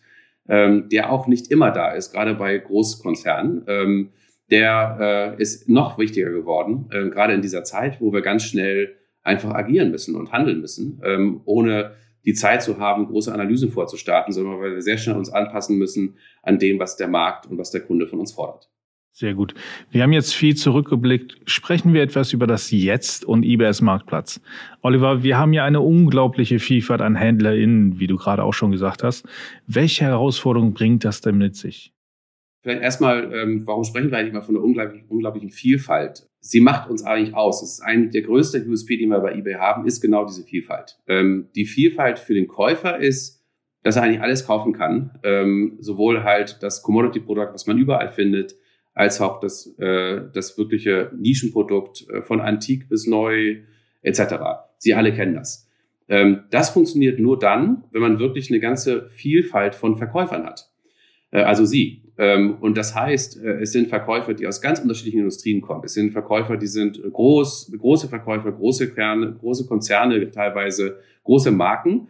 [0.49, 4.09] ähm, der auch nicht immer da ist, gerade bei Großkonzernen, ähm,
[4.51, 8.95] der äh, ist noch wichtiger geworden, äh, gerade in dieser Zeit, wo wir ganz schnell
[9.21, 11.91] einfach agieren müssen und handeln müssen, ähm, ohne
[12.25, 16.17] die Zeit zu haben, große Analysen vorzustarten, sondern weil wir sehr schnell uns anpassen müssen
[16.41, 18.69] an dem, was der Markt und was der Kunde von uns fordert.
[19.11, 19.53] Sehr gut.
[19.91, 21.37] Wir haben jetzt viel zurückgeblickt.
[21.45, 24.39] Sprechen wir etwas über das Jetzt und eBay's Marktplatz.
[24.81, 29.03] Oliver, wir haben ja eine unglaubliche Vielfalt an HändlerInnen, wie du gerade auch schon gesagt
[29.03, 29.27] hast.
[29.67, 31.93] Welche Herausforderungen bringt das denn mit sich?
[32.61, 36.27] Vielleicht erstmal, ähm, warum sprechen wir eigentlich mal von einer unglaublichen, unglaublichen Vielfalt?
[36.41, 37.61] Sie macht uns eigentlich aus.
[37.61, 40.97] Das ist ein der größte USP, den wir bei eBay haben, ist genau diese Vielfalt.
[41.07, 43.43] Ähm, die Vielfalt für den Käufer ist,
[43.83, 45.17] dass er eigentlich alles kaufen kann.
[45.23, 48.55] Ähm, sowohl halt das Commodity-Produkt, was man überall findet,
[48.99, 53.59] als auch das, äh, das wirkliche Nischenprodukt äh, von antik bis neu
[54.01, 54.21] etc.
[54.77, 55.69] Sie alle kennen das.
[56.09, 60.69] Ähm, das funktioniert nur dann, wenn man wirklich eine ganze Vielfalt von Verkäufern hat.
[61.31, 62.11] Äh, also Sie.
[62.17, 65.85] Ähm, und das heißt, äh, es sind Verkäufer, die aus ganz unterschiedlichen Industrien kommen.
[65.85, 72.09] Es sind Verkäufer, die sind groß, große Verkäufer, große Kerne, große Konzerne, teilweise große Marken.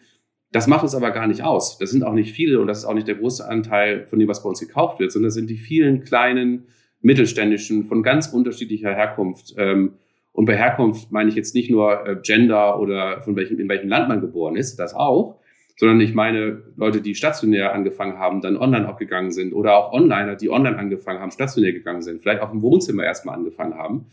[0.52, 1.78] Das macht uns aber gar nicht aus.
[1.78, 4.28] Das sind auch nicht viele und das ist auch nicht der große Anteil von dem,
[4.28, 6.66] was bei uns gekauft wird, sondern das sind die vielen kleinen,
[7.02, 9.54] mittelständischen, von ganz unterschiedlicher Herkunft.
[9.58, 9.94] Ähm,
[10.32, 13.90] und bei Herkunft meine ich jetzt nicht nur äh, Gender oder von welchem, in welchem
[13.90, 15.40] Land man geboren ist, das auch,
[15.78, 19.94] sondern ich meine Leute, die stationär angefangen haben, dann online auch gegangen sind oder auch
[19.94, 24.08] Onliner, die online angefangen haben, stationär gegangen sind, vielleicht auch im Wohnzimmer erstmal angefangen haben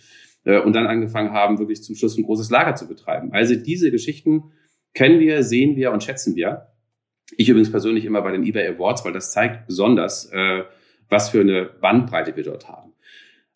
[0.44, 3.32] äh, und dann angefangen haben, wirklich zum Schluss ein großes Lager zu betreiben.
[3.32, 4.52] Also diese Geschichten
[4.94, 6.68] kennen wir, sehen wir und schätzen wir.
[7.36, 10.62] Ich übrigens persönlich immer bei den eBay Awards, weil das zeigt besonders, äh,
[11.08, 12.92] was für eine Bandbreite wir dort haben.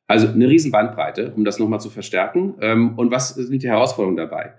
[0.06, 2.54] Also eine riesen Bandbreite, um das nochmal zu verstärken.
[2.60, 4.54] Ähm, und was sind die Herausforderungen dabei?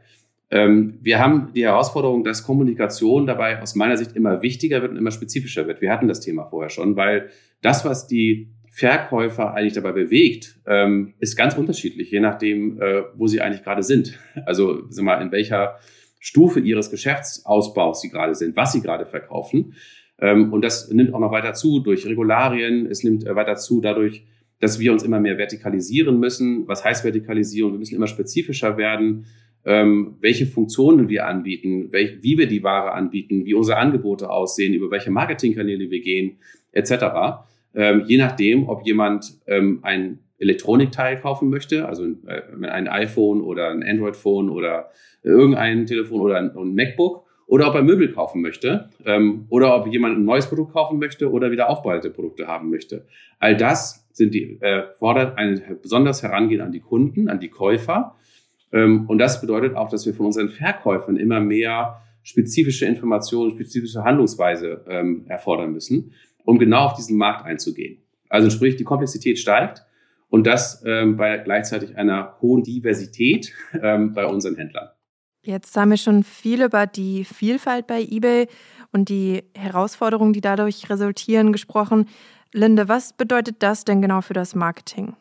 [0.49, 4.97] Ähm, wir haben die Herausforderung, dass Kommunikation dabei aus meiner Sicht immer wichtiger wird und
[4.97, 5.81] immer spezifischer wird.
[5.81, 7.29] Wir hatten das Thema vorher schon, weil
[7.61, 13.27] das, was die Verkäufer eigentlich dabei bewegt, ähm, ist ganz unterschiedlich, je nachdem, äh, wo
[13.27, 14.17] sie eigentlich gerade sind.
[14.45, 15.79] Also sag mal, in welcher
[16.19, 19.73] Stufe ihres Geschäftsausbaus sie gerade sind, was sie gerade verkaufen.
[20.21, 22.85] Ähm, und das nimmt auch noch weiter zu durch Regularien.
[22.85, 24.23] Es nimmt äh, weiter zu dadurch,
[24.59, 26.67] dass wir uns immer mehr vertikalisieren müssen.
[26.67, 27.73] Was heißt Vertikalisierung?
[27.73, 29.25] Wir müssen immer spezifischer werden,
[29.65, 34.91] ähm, welche Funktionen wir anbieten, wie wir die Ware anbieten, wie unsere Angebote aussehen, über
[34.91, 36.37] welche Marketingkanäle wir gehen,
[36.71, 37.43] etc.
[37.73, 43.83] Ähm, je nachdem, ob jemand ein Elektronikteil kaufen möchte, also äh, ein iPhone oder ein
[43.83, 44.89] Android-Phone oder
[45.21, 50.17] irgendein Telefon oder ein MacBook, oder ob er Möbel kaufen möchte ähm, oder ob jemand
[50.17, 53.05] ein neues Produkt kaufen möchte oder wieder aufbereitete Produkte haben möchte.
[53.39, 58.15] All das sind die, äh, fordert ein besonderes Herangehen an die Kunden, an die Käufer.
[58.71, 64.05] Ähm, und das bedeutet auch, dass wir von unseren Verkäufern immer mehr spezifische Informationen, spezifische
[64.05, 66.13] Handlungsweise ähm, erfordern müssen,
[66.45, 67.97] um genau auf diesen Markt einzugehen.
[68.29, 69.83] Also sprich, die Komplexität steigt
[70.29, 74.87] und das ähm, bei gleichzeitig einer hohen Diversität ähm, bei unseren Händlern.
[75.43, 78.47] Jetzt haben wir schon viel über die Vielfalt bei eBay
[78.91, 82.07] und die Herausforderungen, die dadurch resultieren, gesprochen.
[82.53, 85.15] Linde, was bedeutet das denn genau für das Marketing?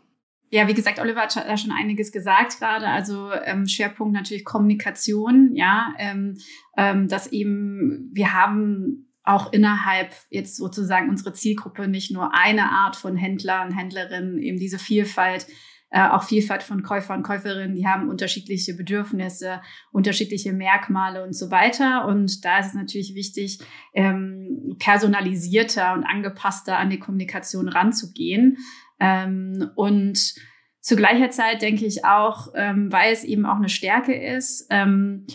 [0.50, 2.88] Ja, wie gesagt, Oliver hat da schon einiges gesagt gerade.
[2.88, 6.37] Also ähm, Schwerpunkt natürlich Kommunikation, ja, ähm,
[6.76, 12.96] ähm, dass eben wir haben auch innerhalb jetzt sozusagen unsere Zielgruppe nicht nur eine Art
[12.96, 15.46] von Händlern, Händlerinnen, eben diese Vielfalt
[15.90, 21.50] äh, auch Vielfalt von Käufer und Käuferinnen, die haben unterschiedliche Bedürfnisse, unterschiedliche Merkmale und so
[21.50, 22.07] weiter.
[22.07, 23.59] Und da ist es natürlich wichtig,
[23.92, 28.59] ähm, personalisierter und angepasster an die Kommunikation ranzugehen.
[29.00, 30.35] Ähm, und
[30.81, 35.26] zu gleicher Zeit denke ich auch, ähm, weil es eben auch eine Stärke ist, ähm,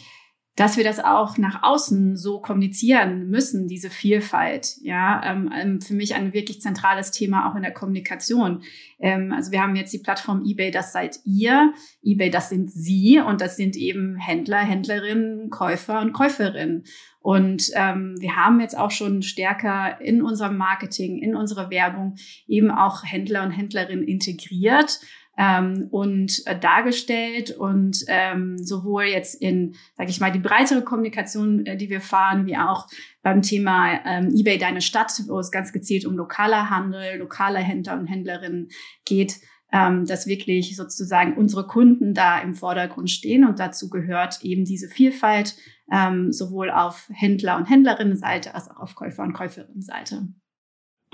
[0.55, 4.77] dass wir das auch nach außen so kommunizieren müssen, diese Vielfalt.
[4.81, 8.63] Ja, ähm, ähm, für mich ein wirklich zentrales Thema auch in der Kommunikation.
[8.99, 11.73] Ähm, also wir haben jetzt die Plattform eBay, das seid ihr.
[12.03, 16.85] eBay, das sind Sie und das sind eben Händler, Händlerinnen, Käufer und Käuferinnen.
[17.19, 22.15] Und ähm, wir haben jetzt auch schon stärker in unserem Marketing, in unserer Werbung
[22.47, 24.99] eben auch Händler und Händlerinnen integriert
[25.37, 31.65] ähm, und äh, dargestellt und ähm, sowohl jetzt in, sage ich mal, die breitere Kommunikation,
[31.65, 32.87] äh, die wir fahren, wie auch
[33.21, 37.99] beim Thema ähm, eBay Deine Stadt, wo es ganz gezielt um lokaler Handel, lokale Händler
[37.99, 38.69] und Händlerinnen
[39.03, 39.39] geht,
[39.71, 44.87] ähm, dass wirklich sozusagen unsere Kunden da im Vordergrund stehen und dazu gehört eben diese
[44.87, 45.55] Vielfalt
[45.91, 50.27] ähm, sowohl auf Händler- und Händlerinnenseite als auch auf Käufer- und Käuferinnenseite.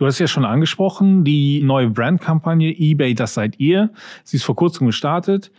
[0.01, 3.91] Du hast ja schon angesprochen, die neue Brandkampagne eBay, das seid ihr.
[4.23, 5.51] Sie ist vor kurzem gestartet.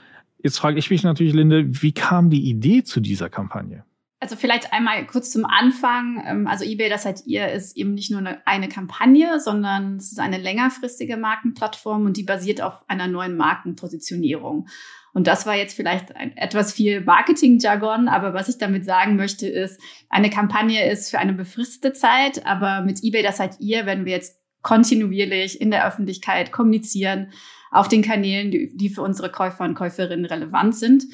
[0.42, 3.84] Jetzt frage ich mich natürlich, Linde, wie kam die Idee zu dieser Kampagne?
[4.22, 6.22] Also vielleicht einmal kurz zum Anfang.
[6.24, 10.20] Ähm, also eBay, das seid ihr, ist eben nicht nur eine, Kampagne, sondern es ist
[10.20, 14.68] eine längerfristige Markenplattform und die basiert auf einer neuen Markenpositionierung.
[15.12, 19.48] Und das war jetzt vielleicht ein, etwas viel Marketing-Jargon, aber was ich damit sagen möchte
[19.48, 24.04] ist, eine Kampagne ist für eine befristete Zeit, aber mit eBay, das seid ihr, wenn
[24.04, 27.32] wir jetzt kontinuierlich in der Öffentlichkeit kommunizieren,
[27.72, 31.04] auf den Kanälen, die, die für unsere Käufer und Käuferinnen relevant sind.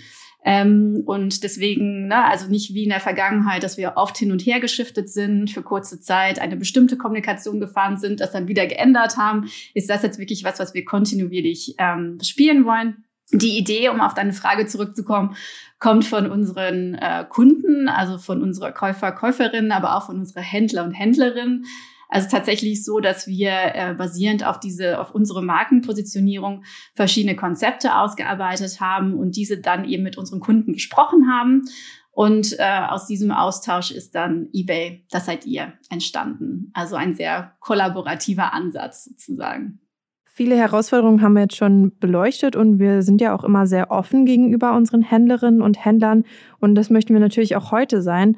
[0.44, 4.40] Ähm, und deswegen, ne, also nicht wie in der Vergangenheit, dass wir oft hin und
[4.40, 9.16] her geschiftet sind, für kurze Zeit eine bestimmte Kommunikation gefahren sind, das dann wieder geändert
[9.16, 13.04] haben, ist das jetzt wirklich was, was wir kontinuierlich ähm, spielen wollen.
[13.32, 15.36] Die Idee, um auf deine Frage zurückzukommen,
[15.78, 20.84] kommt von unseren äh, Kunden, also von unserer Käufer, Käuferinnen, aber auch von unserer Händler
[20.84, 21.66] und Händlerinnen.
[22.08, 28.80] Also tatsächlich so, dass wir äh, basierend auf diese, auf unsere Markenpositionierung verschiedene Konzepte ausgearbeitet
[28.80, 31.62] haben und diese dann eben mit unseren Kunden besprochen haben.
[32.10, 36.70] Und äh, aus diesem Austausch ist dann eBay, das seid ihr, entstanden.
[36.74, 39.80] Also ein sehr kollaborativer Ansatz sozusagen.
[40.24, 44.24] Viele Herausforderungen haben wir jetzt schon beleuchtet und wir sind ja auch immer sehr offen
[44.24, 46.24] gegenüber unseren Händlerinnen und Händlern
[46.60, 48.36] und das möchten wir natürlich auch heute sein.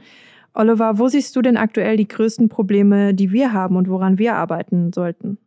[0.54, 4.34] Oliver, wo siehst du denn aktuell die größten Probleme, die wir haben und woran wir
[4.34, 5.38] arbeiten sollten?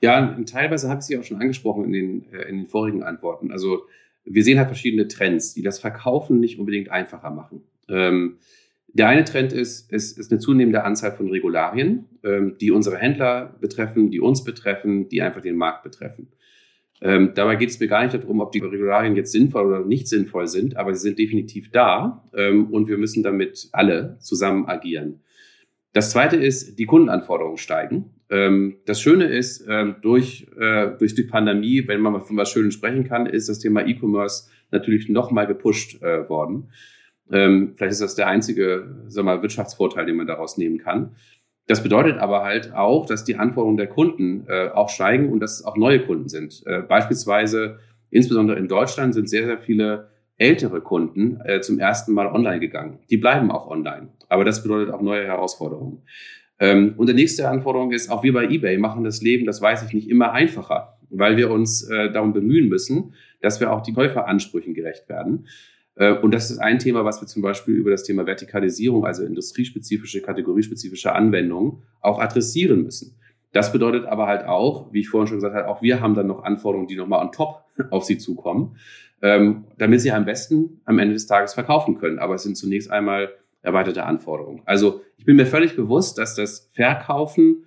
[0.00, 3.52] Ja, teilweise habe ich sie auch schon angesprochen in den, äh, in den vorigen Antworten.
[3.52, 3.82] Also
[4.24, 7.62] wir sehen halt verschiedene Trends, die das Verkaufen nicht unbedingt einfacher machen.
[7.88, 8.38] Ähm,
[8.88, 13.56] der eine Trend ist, ist, ist eine zunehmende Anzahl von Regularien, ähm, die unsere Händler
[13.60, 16.28] betreffen, die uns betreffen, die einfach den Markt betreffen.
[17.04, 20.06] Ähm, dabei geht es mir gar nicht darum, ob die Regularien jetzt sinnvoll oder nicht
[20.06, 25.20] sinnvoll sind, aber sie sind definitiv da ähm, und wir müssen damit alle zusammen agieren.
[25.92, 28.14] Das zweite ist, die Kundenanforderungen steigen.
[28.30, 32.74] Ähm, das Schöne ist, ähm, durch, äh, durch die Pandemie, wenn man von was Schönes
[32.74, 36.70] sprechen kann, ist das Thema E-Commerce natürlich nochmal gepusht äh, worden.
[37.30, 41.16] Ähm, vielleicht ist das der einzige sag mal, Wirtschaftsvorteil, den man daraus nehmen kann.
[41.66, 45.60] Das bedeutet aber halt auch, dass die Anforderungen der Kunden äh, auch steigen und dass
[45.60, 46.62] es auch neue Kunden sind.
[46.66, 47.78] Äh, beispielsweise,
[48.10, 52.98] insbesondere in Deutschland, sind sehr, sehr viele ältere Kunden äh, zum ersten Mal online gegangen.
[53.10, 54.08] Die bleiben auch online.
[54.28, 56.02] Aber das bedeutet auch neue Herausforderungen.
[56.58, 59.84] Ähm, und die nächste Anforderung ist, auch wir bei eBay machen das Leben, das weiß
[59.84, 63.92] ich nicht, immer einfacher, weil wir uns äh, darum bemühen müssen, dass wir auch die
[63.92, 65.46] Käuferansprüchen gerecht werden.
[65.96, 69.24] Äh, und das ist ein Thema, was wir zum Beispiel über das Thema Vertikalisierung, also
[69.24, 73.18] industriespezifische, kategoriespezifische Anwendungen, auch adressieren müssen.
[73.52, 76.26] Das bedeutet aber halt auch, wie ich vorhin schon gesagt habe, auch wir haben dann
[76.26, 78.76] noch Anforderungen, die nochmal on top auf sie zukommen,
[79.20, 82.18] ähm, damit sie am besten am Ende des Tages verkaufen können.
[82.18, 84.62] Aber es sind zunächst einmal erweiterte Anforderungen.
[84.64, 87.66] Also ich bin mir völlig bewusst, dass das Verkaufen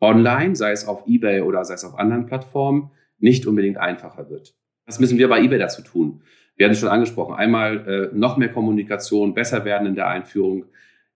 [0.00, 4.54] online, sei es auf eBay oder sei es auf anderen Plattformen, nicht unbedingt einfacher wird.
[4.86, 6.22] Was müssen wir bei eBay dazu tun?
[6.56, 7.34] Wir hatten es schon angesprochen.
[7.34, 10.66] Einmal äh, noch mehr Kommunikation, besser werden in der Einführung.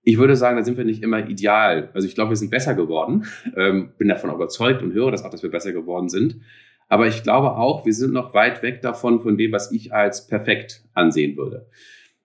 [0.02, 1.90] Ich würde sagen, da sind wir nicht immer ideal.
[1.94, 3.26] Also ich glaube, wir sind besser geworden.
[3.56, 6.40] Ähm, bin davon überzeugt und höre das auch, dass wir besser geworden sind.
[6.88, 10.26] Aber ich glaube auch, wir sind noch weit weg davon, von dem, was ich als
[10.26, 11.66] perfekt ansehen würde.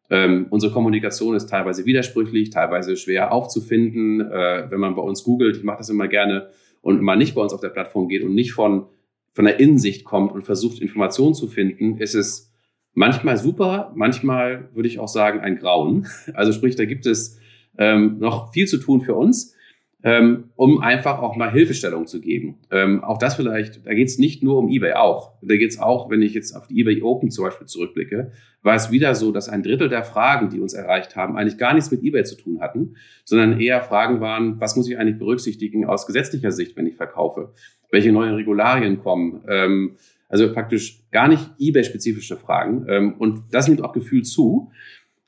[0.09, 4.21] Ähm, unsere Kommunikation ist teilweise widersprüchlich, teilweise schwer aufzufinden.
[4.21, 6.49] Äh, wenn man bei uns googelt, ich mache das immer gerne,
[6.81, 8.87] und mal nicht bei uns auf der Plattform geht und nicht von,
[9.31, 12.52] von der Innensicht kommt und versucht, Informationen zu finden, ist es
[12.93, 16.07] manchmal super, manchmal würde ich auch sagen ein Grauen.
[16.33, 17.39] Also sprich, da gibt es
[17.77, 19.55] ähm, noch viel zu tun für uns,
[20.03, 22.55] ähm, um einfach auch mal Hilfestellung zu geben.
[22.71, 25.33] Ähm, auch das vielleicht, da geht es nicht nur um eBay auch.
[25.41, 28.75] Da geht es auch, wenn ich jetzt auf die eBay Open zum Beispiel zurückblicke, war
[28.75, 31.89] es wieder so, dass ein Drittel der Fragen, die uns erreicht haben, eigentlich gar nichts
[31.89, 36.05] mit eBay zu tun hatten, sondern eher Fragen waren, was muss ich eigentlich berücksichtigen aus
[36.05, 37.53] gesetzlicher Sicht, wenn ich verkaufe?
[37.89, 39.41] Welche neuen Regularien kommen?
[39.47, 39.95] Ähm,
[40.33, 42.87] also praktisch gar nicht eBay-spezifische Fragen.
[42.89, 44.71] Ähm, und das nimmt auch Gefühl zu.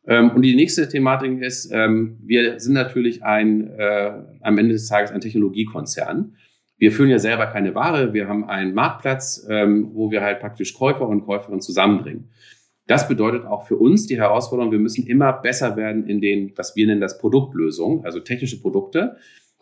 [0.07, 4.87] Ähm, und die nächste Thematik ist, ähm, wir sind natürlich ein, äh, am Ende des
[4.87, 6.35] Tages ein Technologiekonzern.
[6.79, 8.15] Wir führen ja selber keine Ware.
[8.15, 12.31] Wir haben einen Marktplatz, ähm, wo wir halt praktisch Käufer und Käuferinnen zusammenbringen.
[12.87, 16.75] Das bedeutet auch für uns die Herausforderung, wir müssen immer besser werden in den, was
[16.75, 19.17] wir nennen das Produktlösungen, also technische Produkte,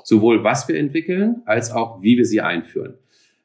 [0.05, 2.93] sowohl was wir entwickeln, als auch wie wir sie einführen.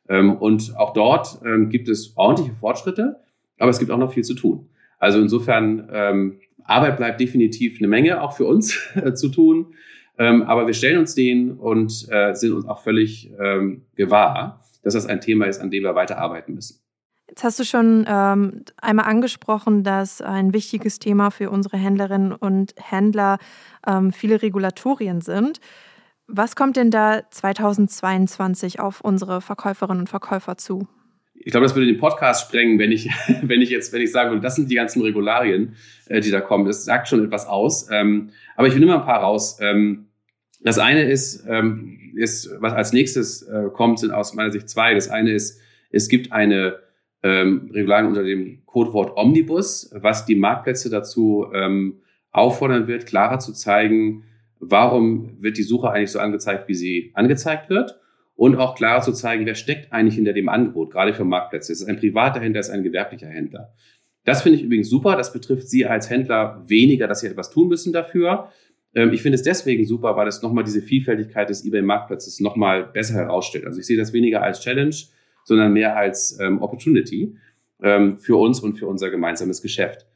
[0.09, 3.21] Ähm, und auch dort ähm, gibt es ordentliche Fortschritte,
[3.59, 4.69] aber es gibt auch noch viel zu tun.
[4.99, 8.79] Also insofern, ähm, Arbeit bleibt definitiv eine Menge auch für uns
[9.15, 9.75] zu tun.
[10.17, 13.33] aber wir stellen uns den und äh, sind uns auch völlig
[13.95, 16.81] gewahr, dass das ein Thema ist, an dem wir weiter arbeiten müssen.
[17.29, 22.75] Jetzt hast du schon ähm, einmal angesprochen, dass ein wichtiges Thema für unsere Händlerinnen und
[22.77, 23.39] Händler
[23.87, 25.61] ähm, viele Regulatorien sind.
[26.31, 30.87] Was kommt denn da 2022 auf unsere Verkäuferinnen und Verkäufer zu?
[31.33, 33.09] Ich glaube, das würde den Podcast sprengen, wenn ich,
[33.43, 36.43] wenn ich jetzt, wenn ich sagen würde, das sind die ganzen Regularien, äh, die da
[36.43, 36.67] kommen.
[36.67, 37.89] Das sagt schon etwas aus.
[37.91, 39.59] Ähm, aber ich will mal ein paar raus.
[39.63, 40.09] Ähm,
[40.61, 44.93] das eine ist, ähm, ist, was als nächstes äh, kommt, sind aus meiner Sicht zwei.
[44.93, 45.59] Das eine ist,
[45.91, 46.81] es gibt eine
[47.21, 51.49] Regularien unter dem Codewort Omnibus, was die Marktplätze dazu
[52.31, 54.23] auffordern wird, klarer zu zeigen,
[54.61, 57.99] warum wird die Suche eigentlich so angezeigt, wie sie angezeigt wird
[58.37, 61.73] und auch klarer zu zeigen, wer steckt eigentlich hinter dem Angebot, gerade für Marktplätze.
[61.73, 63.73] Ist es ein privater Händler, ist es ein gewerblicher Händler?
[64.25, 65.17] Das finde ich übrigens super.
[65.17, 68.51] Das betrifft Sie als Händler weniger, dass Sie etwas tun müssen dafür.
[68.95, 73.15] Ähm, ich finde es deswegen super, weil es nochmal diese Vielfältigkeit des eBay-Marktplatzes nochmal besser
[73.15, 73.65] herausstellt.
[73.67, 74.95] Also ich sehe das weniger als Challenge,
[75.45, 77.37] sondern mehr als ähm, Opportunity
[77.83, 80.07] ähm, für uns und für unser gemeinsames Geschäft.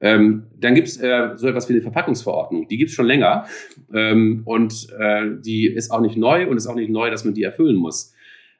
[0.00, 2.68] Ähm, dann gibt es äh, so etwas wie eine Verpackungsverordnung.
[2.68, 3.46] Die gibt es schon länger
[3.92, 7.34] ähm, und äh, die ist auch nicht neu und ist auch nicht neu, dass man
[7.34, 8.14] die erfüllen muss.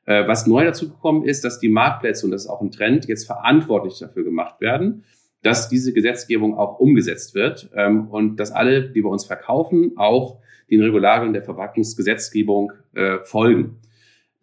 [0.05, 3.07] Äh, was neu dazu gekommen ist, dass die Marktplätze, und das ist auch ein Trend,
[3.07, 5.05] jetzt verantwortlich dafür gemacht werden,
[5.43, 10.41] dass diese Gesetzgebung auch umgesetzt wird ähm, und dass alle, die bei uns verkaufen, auch
[10.71, 13.79] den Regularien der Verpackungsgesetzgebung äh, folgen.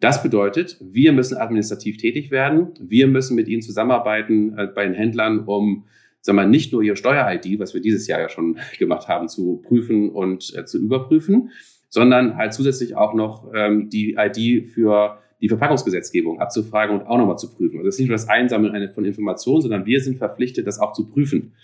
[0.00, 2.74] Das bedeutet, wir müssen administrativ tätig werden.
[2.80, 5.86] Wir müssen mit ihnen zusammenarbeiten äh, bei den Händlern, um
[6.26, 10.10] mal, nicht nur ihre Steuer-ID, was wir dieses Jahr ja schon gemacht haben, zu prüfen
[10.10, 11.50] und äh, zu überprüfen,
[11.88, 17.38] sondern halt zusätzlich auch noch ähm, die ID für die Verpackungsgesetzgebung abzufragen und auch nochmal
[17.38, 17.76] zu prüfen.
[17.76, 20.92] Also das ist nicht nur das Einsammeln von Informationen, sondern wir sind verpflichtet, das auch
[20.92, 21.54] zu prüfen.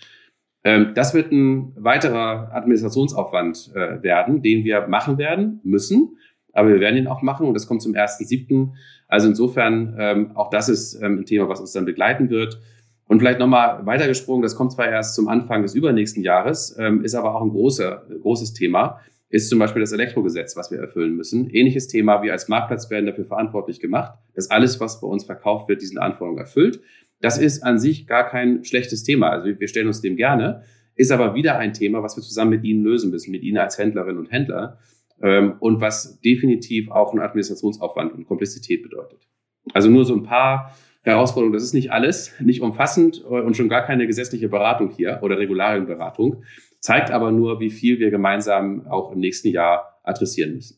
[0.63, 6.17] Ähm, das wird ein weiterer Administrationsaufwand äh, werden, den wir machen werden müssen.
[6.53, 8.69] Aber wir werden ihn auch machen und das kommt zum 1.7.
[9.07, 12.59] Also insofern, ähm, auch das ist ähm, ein Thema, was uns dann begleiten wird.
[13.07, 17.13] Und vielleicht nochmal weitergesprungen, das kommt zwar erst zum Anfang des übernächsten Jahres, ähm, ist
[17.15, 21.49] aber auch ein großer, großes Thema, ist zum Beispiel das Elektrogesetz, was wir erfüllen müssen.
[21.49, 25.67] Ähnliches Thema, wir als Marktplatz werden dafür verantwortlich gemacht, dass alles, was bei uns verkauft
[25.69, 26.79] wird, diesen Anforderungen erfüllt.
[27.21, 29.29] Das ist an sich gar kein schlechtes Thema.
[29.29, 30.63] Also wir stellen uns dem gerne,
[30.95, 33.77] ist aber wieder ein Thema, was wir zusammen mit Ihnen lösen müssen, mit Ihnen als
[33.77, 34.79] Händlerinnen und Händler
[35.21, 39.27] ähm, und was definitiv auch einen Administrationsaufwand und Komplexität bedeutet.
[39.73, 43.83] Also nur so ein paar Herausforderung, das ist nicht alles, nicht umfassend und schon gar
[43.83, 46.43] keine gesetzliche Beratung hier oder Regularienberatung,
[46.79, 50.77] zeigt aber nur, wie viel wir gemeinsam auch im nächsten Jahr adressieren müssen.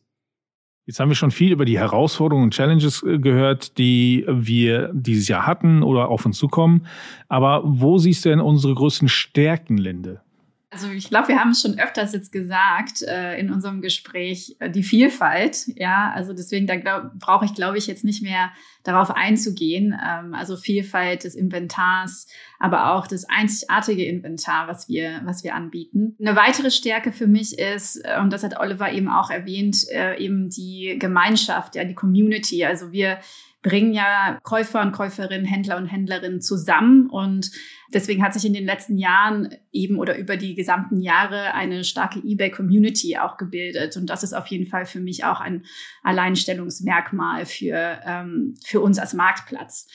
[0.85, 5.27] Jetzt haben wir schon viel über die Herausforderungen und Challenges äh, gehört, die wir dieses
[5.27, 6.87] Jahr hatten oder auf uns zukommen.
[7.27, 10.21] Aber wo siehst du denn unsere größten Stärken, Linde?
[10.69, 14.69] Also ich glaube, wir haben es schon öfters jetzt gesagt äh, in unserem Gespräch, äh,
[14.69, 15.65] die Vielfalt.
[15.75, 18.51] Ja, also deswegen da brauche ich, glaube ich, jetzt nicht mehr
[18.83, 19.97] darauf einzugehen.
[20.05, 22.27] Ähm, also Vielfalt des Inventars,
[22.59, 26.17] aber auch das einzigartige Inventar, was wir, was wir anbieten.
[26.19, 30.17] Eine weitere Stärke für mich ist, äh, und das hat Oliver eben auch erwähnt, äh,
[30.21, 32.65] eben die Gemeinschaft, ja, die Community.
[32.65, 33.19] Also wir
[33.61, 37.09] bringen ja Käufer und Käuferinnen, Händler und Händlerinnen zusammen.
[37.09, 37.51] Und
[37.93, 42.19] deswegen hat sich in den letzten Jahren eben oder über die gesamten Jahre eine starke
[42.19, 43.97] eBay-Community auch gebildet.
[43.97, 45.65] Und das ist auf jeden Fall für mich auch ein
[46.03, 49.87] Alleinstellungsmerkmal für, ähm, für uns als Marktplatz.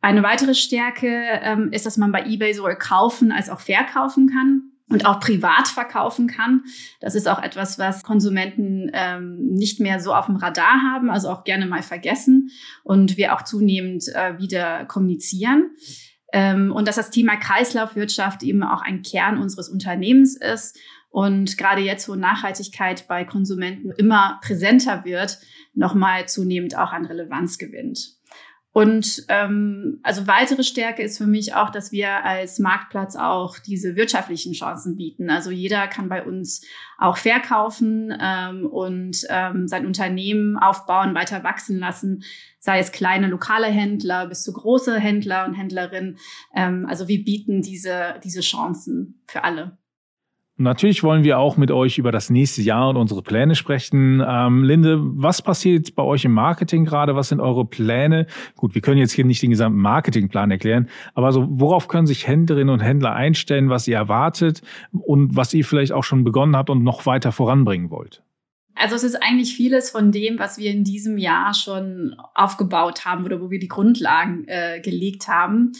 [0.00, 4.73] Eine weitere Stärke ähm, ist, dass man bei eBay sowohl kaufen als auch verkaufen kann
[4.88, 6.64] und auch privat verkaufen kann.
[7.00, 11.30] Das ist auch etwas, was Konsumenten ähm, nicht mehr so auf dem Radar haben, also
[11.30, 12.50] auch gerne mal vergessen
[12.82, 15.70] und wir auch zunehmend äh, wieder kommunizieren.
[16.32, 20.78] Ähm, und dass das Thema Kreislaufwirtschaft eben auch ein Kern unseres Unternehmens ist.
[21.08, 25.38] Und gerade jetzt, wo Nachhaltigkeit bei Konsumenten immer präsenter wird,
[25.72, 28.16] nochmal zunehmend auch an Relevanz gewinnt.
[28.74, 33.94] Und ähm, also weitere Stärke ist für mich auch, dass wir als Marktplatz auch diese
[33.94, 35.30] wirtschaftlichen Chancen bieten.
[35.30, 36.66] Also jeder kann bei uns
[36.98, 42.24] auch verkaufen ähm, und ähm, sein Unternehmen aufbauen, weiter wachsen lassen,
[42.58, 46.18] sei es kleine lokale Händler bis zu große Händler und Händlerinnen.
[46.52, 49.78] Ähm, also wir bieten diese, diese Chancen für alle.
[50.56, 54.22] Natürlich wollen wir auch mit euch über das nächste Jahr und unsere Pläne sprechen.
[54.24, 57.16] Ähm, Linde, was passiert bei euch im Marketing gerade?
[57.16, 58.28] Was sind eure Pläne?
[58.54, 62.28] Gut, wir können jetzt hier nicht den gesamten Marketingplan erklären, aber so, worauf können sich
[62.28, 64.62] Händlerinnen und Händler einstellen, was ihr erwartet
[64.92, 68.22] und was ihr vielleicht auch schon begonnen habt und noch weiter voranbringen wollt?
[68.76, 73.24] Also es ist eigentlich vieles von dem, was wir in diesem Jahr schon aufgebaut haben
[73.24, 75.72] oder wo wir die Grundlagen äh, gelegt haben.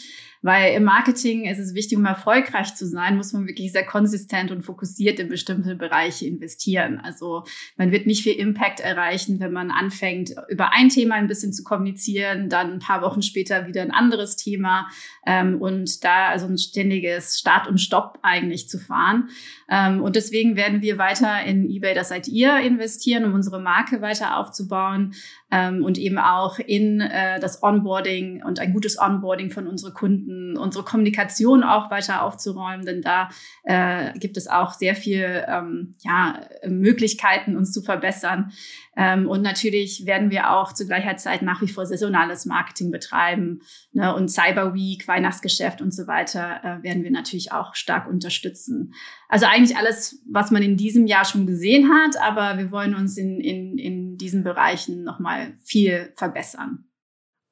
[0.44, 4.50] Weil im Marketing ist es wichtig, um erfolgreich zu sein, muss man wirklich sehr konsistent
[4.50, 7.00] und fokussiert in bestimmte Bereiche investieren.
[7.02, 7.44] Also
[7.78, 11.64] man wird nicht viel Impact erreichen, wenn man anfängt, über ein Thema ein bisschen zu
[11.64, 14.90] kommunizieren, dann ein paar Wochen später wieder ein anderes Thema
[15.24, 19.30] ähm, und da also ein ständiges Start und Stopp eigentlich zu fahren.
[19.70, 24.02] Ähm, und deswegen werden wir weiter in eBay, das seid ihr, investieren, um unsere Marke
[24.02, 25.14] weiter aufzubauen
[25.54, 30.56] ähm, und eben auch in äh, das Onboarding und ein gutes Onboarding von unseren Kunden,
[30.58, 33.28] unsere Kommunikation auch weiter aufzuräumen, denn da
[33.62, 38.50] äh, gibt es auch sehr viel ähm, ja, Möglichkeiten, uns zu verbessern.
[38.96, 43.60] Ähm, und natürlich werden wir auch zu gleicher Zeit nach wie vor saisonales Marketing betreiben
[43.92, 44.14] ne?
[44.14, 48.94] und Cyber Week, Weihnachtsgeschäft und so weiter äh, werden wir natürlich auch stark unterstützen.
[49.28, 53.16] Also eigentlich alles, was man in diesem Jahr schon gesehen hat, aber wir wollen uns
[53.16, 56.84] in, in, in diesen Bereichen nochmal viel verbessern.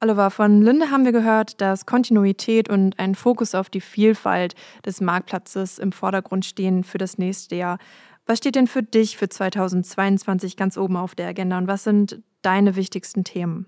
[0.01, 4.53] Oliver, von Linde haben wir gehört, dass Kontinuität und ein Fokus auf die Vielfalt
[4.85, 7.77] des Marktplatzes im Vordergrund stehen für das nächste Jahr.
[8.25, 12.21] Was steht denn für dich für 2022 ganz oben auf der Agenda und was sind
[12.41, 13.65] deine wichtigsten Themen?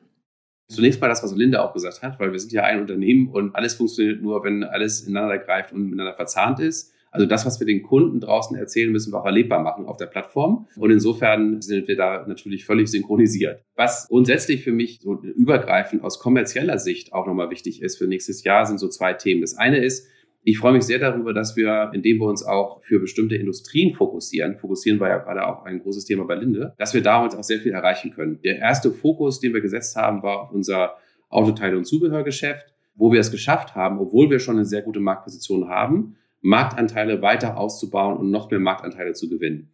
[0.68, 3.56] Zunächst mal das, was Linda auch gesagt hat, weil wir sind ja ein Unternehmen und
[3.56, 6.92] alles funktioniert nur, wenn alles ineinander greift und miteinander verzahnt ist.
[7.16, 10.06] Also das, was wir den Kunden draußen erzählen, müssen wir auch erlebbar machen auf der
[10.08, 10.68] Plattform.
[10.76, 13.64] Und insofern sind wir da natürlich völlig synchronisiert.
[13.76, 18.44] Was grundsätzlich für mich so übergreifend aus kommerzieller Sicht auch nochmal wichtig ist für nächstes
[18.44, 19.42] Jahr, sind so zwei Themen.
[19.42, 20.08] Das eine ist,
[20.44, 24.58] ich freue mich sehr darüber, dass wir, indem wir uns auch für bestimmte Industrien fokussieren,
[24.58, 27.60] fokussieren war ja gerade auch ein großes Thema bei Linde, dass wir damit auch sehr
[27.60, 28.40] viel erreichen können.
[28.44, 30.98] Der erste Fokus, den wir gesetzt haben, war auf unser
[31.30, 35.68] Autoteile- und Zubehörgeschäft, wo wir es geschafft haben, obwohl wir schon eine sehr gute Marktposition
[35.68, 39.72] haben, Marktanteile weiter auszubauen und noch mehr Marktanteile zu gewinnen.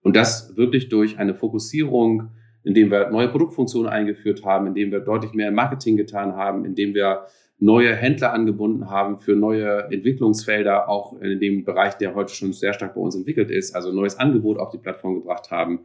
[0.00, 2.30] Und das wirklich durch eine Fokussierung,
[2.62, 7.26] indem wir neue Produktfunktionen eingeführt haben, indem wir deutlich mehr Marketing getan haben, indem wir
[7.58, 12.72] neue Händler angebunden haben für neue Entwicklungsfelder, auch in dem Bereich, der heute schon sehr
[12.72, 15.80] stark bei uns entwickelt ist, also neues Angebot auf die Plattform gebracht haben,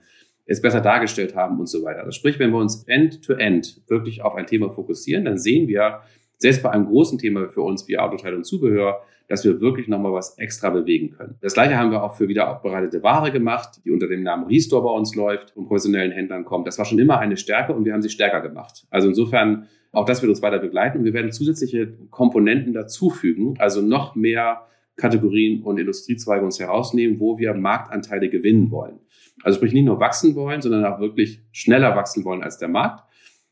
[0.45, 2.05] es besser dargestellt haben und so weiter.
[2.05, 5.99] Das sprich, wenn wir uns end-to-end -end wirklich auf ein Thema fokussieren, dann sehen wir,
[6.37, 10.11] selbst bei einem großen Thema für uns wie Autoteile und Zubehör, dass wir wirklich nochmal
[10.11, 11.35] was extra bewegen können.
[11.39, 14.91] Das gleiche haben wir auch für wiederaufbereitete Ware gemacht, die unter dem Namen Restore bei
[14.91, 16.67] uns läuft und professionellen Händlern kommt.
[16.67, 18.85] Das war schon immer eine Stärke und wir haben sie stärker gemacht.
[18.89, 23.81] Also insofern auch das wird uns weiter begleiten und wir werden zusätzliche Komponenten dazufügen, also
[23.81, 24.65] noch mehr
[24.97, 28.99] Kategorien und Industriezweige uns herausnehmen, wo wir Marktanteile gewinnen wollen.
[29.43, 33.03] Also sprich nicht nur wachsen wollen, sondern auch wirklich schneller wachsen wollen als der Markt.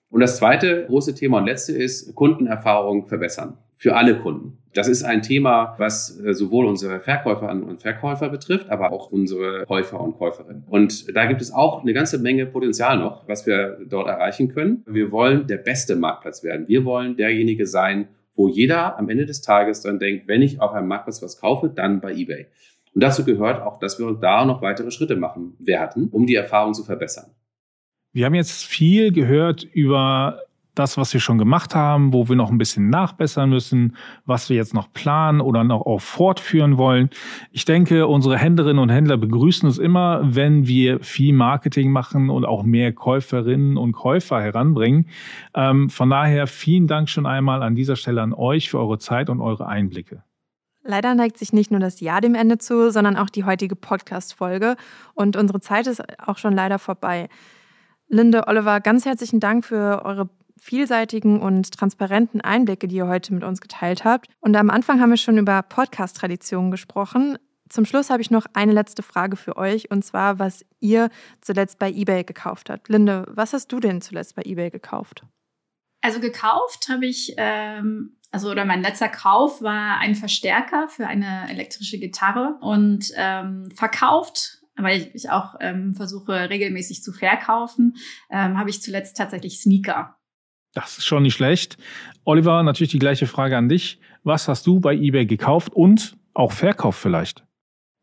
[0.09, 3.57] Und das zweite große Thema und letzte ist Kundenerfahrung verbessern.
[3.77, 4.57] Für alle Kunden.
[4.73, 9.65] Das ist ein Thema, was äh, sowohl unsere Verkäuferinnen und Verkäufer betrifft, aber auch unsere
[9.65, 10.63] Käufer und Käuferinnen.
[10.67, 14.83] Und da gibt es auch eine ganze Menge Potenzial noch, was wir dort erreichen können.
[14.85, 16.67] Wir wollen der beste Marktplatz werden.
[16.67, 20.73] Wir wollen derjenige sein, wo jeder am Ende des Tages dann denkt, wenn ich auf
[20.73, 22.45] einem Marktplatz was kaufe, dann bei eBay.
[22.93, 26.73] Und dazu gehört auch, dass wir da noch weitere Schritte machen werden, um die Erfahrung
[26.73, 27.31] zu verbessern.
[28.13, 30.41] Wir haben jetzt viel gehört über
[30.77, 34.55] das, was wir schon gemacht haben, wo wir noch ein bisschen nachbessern müssen, was wir
[34.55, 37.09] jetzt noch planen oder noch auch fortführen wollen.
[37.51, 42.45] Ich denke, unsere Händlerinnen und Händler begrüßen es immer, wenn wir viel Marketing machen und
[42.45, 45.07] auch mehr Käuferinnen und Käufer heranbringen.
[45.53, 49.29] Ähm, von daher vielen Dank schon einmal an dieser Stelle an euch für eure Zeit
[49.29, 50.23] und eure Einblicke.
[50.83, 54.77] Leider neigt sich nicht nur das Jahr dem Ende zu, sondern auch die heutige Podcast-Folge.
[55.15, 57.27] Und unsere Zeit ist auch schon leider vorbei.
[58.07, 60.29] Linde, Oliver, ganz herzlichen Dank für eure
[60.59, 64.27] vielseitigen und transparenten Einblicke, die ihr heute mit uns geteilt habt.
[64.39, 67.37] Und am Anfang haben wir schon über Podcast-Traditionen gesprochen.
[67.69, 71.09] Zum Schluss habe ich noch eine letzte Frage für euch, und zwar, was ihr
[71.41, 72.89] zuletzt bei eBay gekauft habt.
[72.89, 75.23] Linde, was hast du denn zuletzt bei eBay gekauft?
[76.01, 81.49] Also gekauft habe ich, ähm, also oder mein letzter Kauf war ein Verstärker für eine
[81.49, 87.95] elektrische Gitarre und ähm, verkauft weil ich auch ähm, versuche regelmäßig zu verkaufen,
[88.29, 90.15] ähm, habe ich zuletzt tatsächlich Sneaker.
[90.77, 91.75] Das ist schon nicht schlecht.
[92.23, 93.99] Oliver, natürlich die gleiche Frage an dich.
[94.23, 97.43] Was hast du bei eBay gekauft und auch verkauft vielleicht?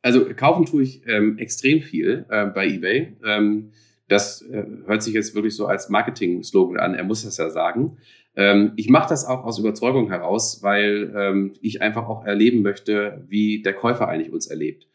[0.03, 3.17] Also kaufen tue ich ähm, extrem viel äh, bei eBay.
[3.25, 3.71] Ähm,
[4.09, 6.95] das äh, hört sich jetzt wirklich so als Marketing-Slogan an.
[6.95, 7.99] Er muss das ja sagen.
[8.35, 13.25] Ähm, ich mache das auch aus Überzeugung heraus, weil ähm, ich einfach auch erleben möchte,
[13.29, 14.89] wie der Käufer eigentlich uns erlebt.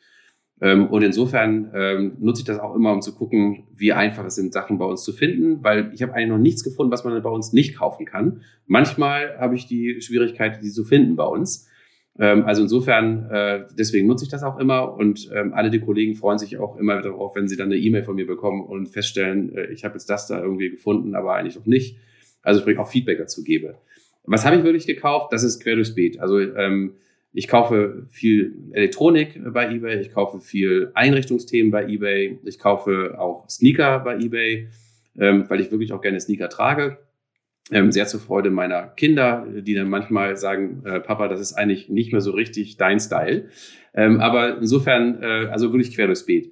[0.62, 4.36] Ähm, und insofern ähm, nutze ich das auch immer, um zu gucken, wie einfach es
[4.36, 7.22] sind, Sachen bei uns zu finden, weil ich habe eigentlich noch nichts gefunden, was man
[7.22, 8.41] bei uns nicht kaufen kann.
[8.66, 11.70] Manchmal habe ich die Schwierigkeit, die zu finden bei uns.
[12.20, 16.16] Ähm, also insofern, äh, deswegen nutze ich das auch immer und ähm, alle die Kollegen
[16.16, 19.55] freuen sich auch immer darauf, wenn sie dann eine E-Mail von mir bekommen und feststellen,
[19.55, 21.97] äh, ich habe jetzt das da irgendwie gefunden, aber eigentlich noch nicht.
[22.41, 23.76] Also sprich auch Feedback dazu gebe.
[24.26, 25.32] Was habe ich wirklich gekauft?
[25.32, 26.20] Das ist quer durchs Beet.
[26.20, 26.95] Also ähm,
[27.32, 33.47] ich kaufe viel Elektronik bei eBay, ich kaufe viel Einrichtungsthemen bei eBay, ich kaufe auch
[33.49, 34.69] Sneaker bei eBay,
[35.19, 36.97] ähm, weil ich wirklich auch gerne Sneaker trage.
[37.71, 41.88] Ähm, sehr zur Freude meiner Kinder, die dann manchmal sagen, äh, Papa, das ist eigentlich
[41.88, 43.49] nicht mehr so richtig dein Style.
[43.93, 46.51] Ähm, aber insofern, äh, also wirklich quer durchs Beet.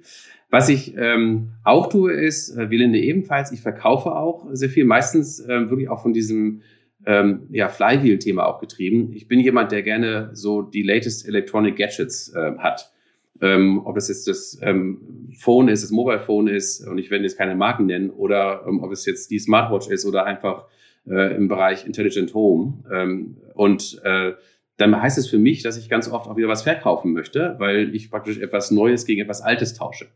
[0.50, 5.40] Was ich ähm, auch tue, ist, äh, Linde ebenfalls, ich verkaufe auch sehr viel, meistens
[5.40, 6.62] äh, wirklich auch von diesem
[7.06, 9.12] ähm, ja, Flywheel-Thema auch getrieben.
[9.14, 12.92] Ich bin jemand, der gerne so die latest Electronic Gadgets äh, hat.
[13.40, 17.22] Ähm, ob es jetzt das ähm, Phone ist, das Mobile Phone ist, und ich werde
[17.22, 20.64] jetzt keine Marken nennen, oder ähm, ob es jetzt die Smartwatch ist oder einfach
[21.08, 22.84] äh, im Bereich Intelligent Home.
[22.92, 24.32] Ähm, und äh,
[24.76, 27.94] dann heißt es für mich, dass ich ganz oft auch wieder was verkaufen möchte, weil
[27.94, 30.06] ich praktisch etwas Neues gegen etwas Altes tausche.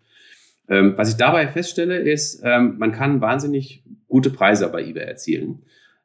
[0.68, 5.62] Ähm, was ich dabei feststelle, ist, ähm, man kann wahnsinnig gute Preise bei eBay erzielen.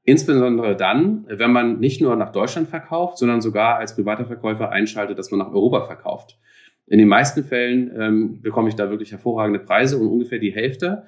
[0.09, 5.19] Insbesondere dann, wenn man nicht nur nach Deutschland verkauft, sondern sogar als privater Verkäufer einschaltet,
[5.19, 6.39] dass man nach Europa verkauft.
[6.85, 11.03] In den meisten Fällen ähm, bekomme ich da wirklich hervorragende Preise und ungefähr die Hälfte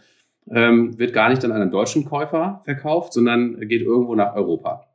[0.52, 4.86] ähm, wird gar nicht an einen deutschen Käufer verkauft, sondern geht irgendwo nach Europa.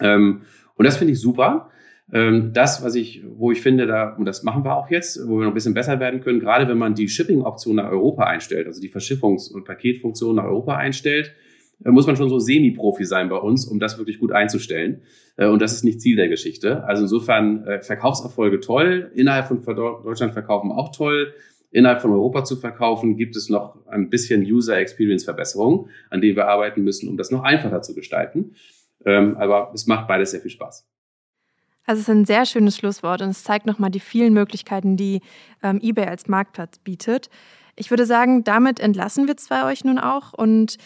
[0.00, 0.40] Ähm,
[0.76, 1.68] und das finde ich super.
[2.10, 5.36] Ähm, das, was ich, wo ich finde, da, und das machen wir auch jetzt, wo
[5.36, 8.66] wir noch ein bisschen besser werden können, gerade wenn man die Shipping-Option nach Europa einstellt,
[8.66, 11.34] also die Verschiffungs- und Paketfunktion nach Europa einstellt,
[11.80, 15.02] muss man schon so Semi-Profi sein bei uns, um das wirklich gut einzustellen.
[15.36, 16.84] Äh, und das ist nicht Ziel der Geschichte.
[16.84, 21.34] Also insofern äh, Verkaufserfolge toll, innerhalb von Deutschland verkaufen auch toll.
[21.70, 26.36] Innerhalb von Europa zu verkaufen, gibt es noch ein bisschen User Experience Verbesserung, an denen
[26.36, 28.54] wir arbeiten müssen, um das noch einfacher zu gestalten.
[29.04, 30.86] Ähm, aber es macht beides sehr viel Spaß.
[31.84, 35.20] Also es ist ein sehr schönes Schlusswort und es zeigt nochmal die vielen Möglichkeiten, die
[35.62, 37.28] ähm, eBay als Marktplatz bietet.
[37.76, 40.78] Ich würde sagen, damit entlassen wir zwei euch nun auch und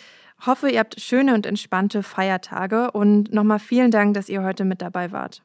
[0.46, 4.80] Hoffe, ihr habt schöne und entspannte Feiertage und nochmal vielen Dank, dass ihr heute mit
[4.80, 5.42] dabei wart.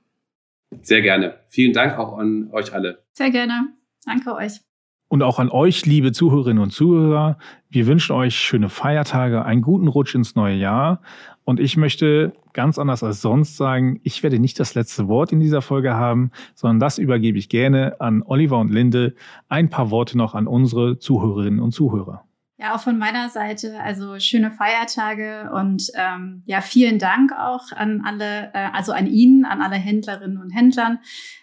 [0.82, 1.36] Sehr gerne.
[1.48, 3.04] Vielen Dank auch an euch alle.
[3.12, 3.74] Sehr gerne.
[4.06, 4.62] Danke euch.
[5.08, 7.38] Und auch an euch, liebe Zuhörerinnen und Zuhörer.
[7.70, 11.02] Wir wünschen euch schöne Feiertage, einen guten Rutsch ins neue Jahr.
[11.44, 15.40] Und ich möchte ganz anders als sonst sagen, ich werde nicht das letzte Wort in
[15.40, 19.14] dieser Folge haben, sondern das übergebe ich gerne an Oliver und Linde.
[19.48, 22.25] Ein paar Worte noch an unsere Zuhörerinnen und Zuhörer.
[22.58, 28.02] Ja, auch von meiner Seite, also schöne Feiertage und ähm, ja, vielen Dank auch an
[28.06, 31.00] alle, äh, also an Ihnen, an alle Händlerinnen und Händlern.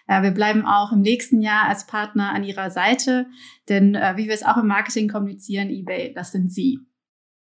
[0.07, 3.27] Äh, wir bleiben auch im nächsten Jahr als Partner an Ihrer Seite,
[3.69, 6.79] denn äh, wie wir es auch im Marketing kommunizieren, eBay, das sind Sie.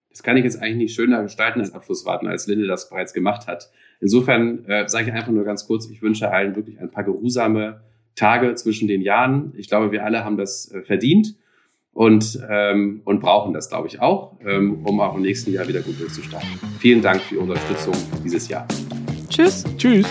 [0.09, 3.45] Das kann ich jetzt eigentlich nicht schöner gestalten als Abschlusswarten, als Linde das bereits gemacht
[3.47, 3.69] hat.
[3.99, 7.81] Insofern äh, sage ich einfach nur ganz kurz, ich wünsche allen wirklich ein paar geruhsame
[8.15, 9.51] Tage zwischen den Jahren.
[9.57, 11.35] Ich glaube, wir alle haben das äh, verdient
[11.93, 15.81] und, ähm, und brauchen das, glaube ich, auch, ähm, um auch im nächsten Jahr wieder
[15.81, 16.49] gut durchzustarten.
[16.79, 18.67] Vielen Dank für Ihre Unterstützung dieses Jahr.
[19.29, 19.63] Tschüss.
[19.77, 20.07] Tschüss.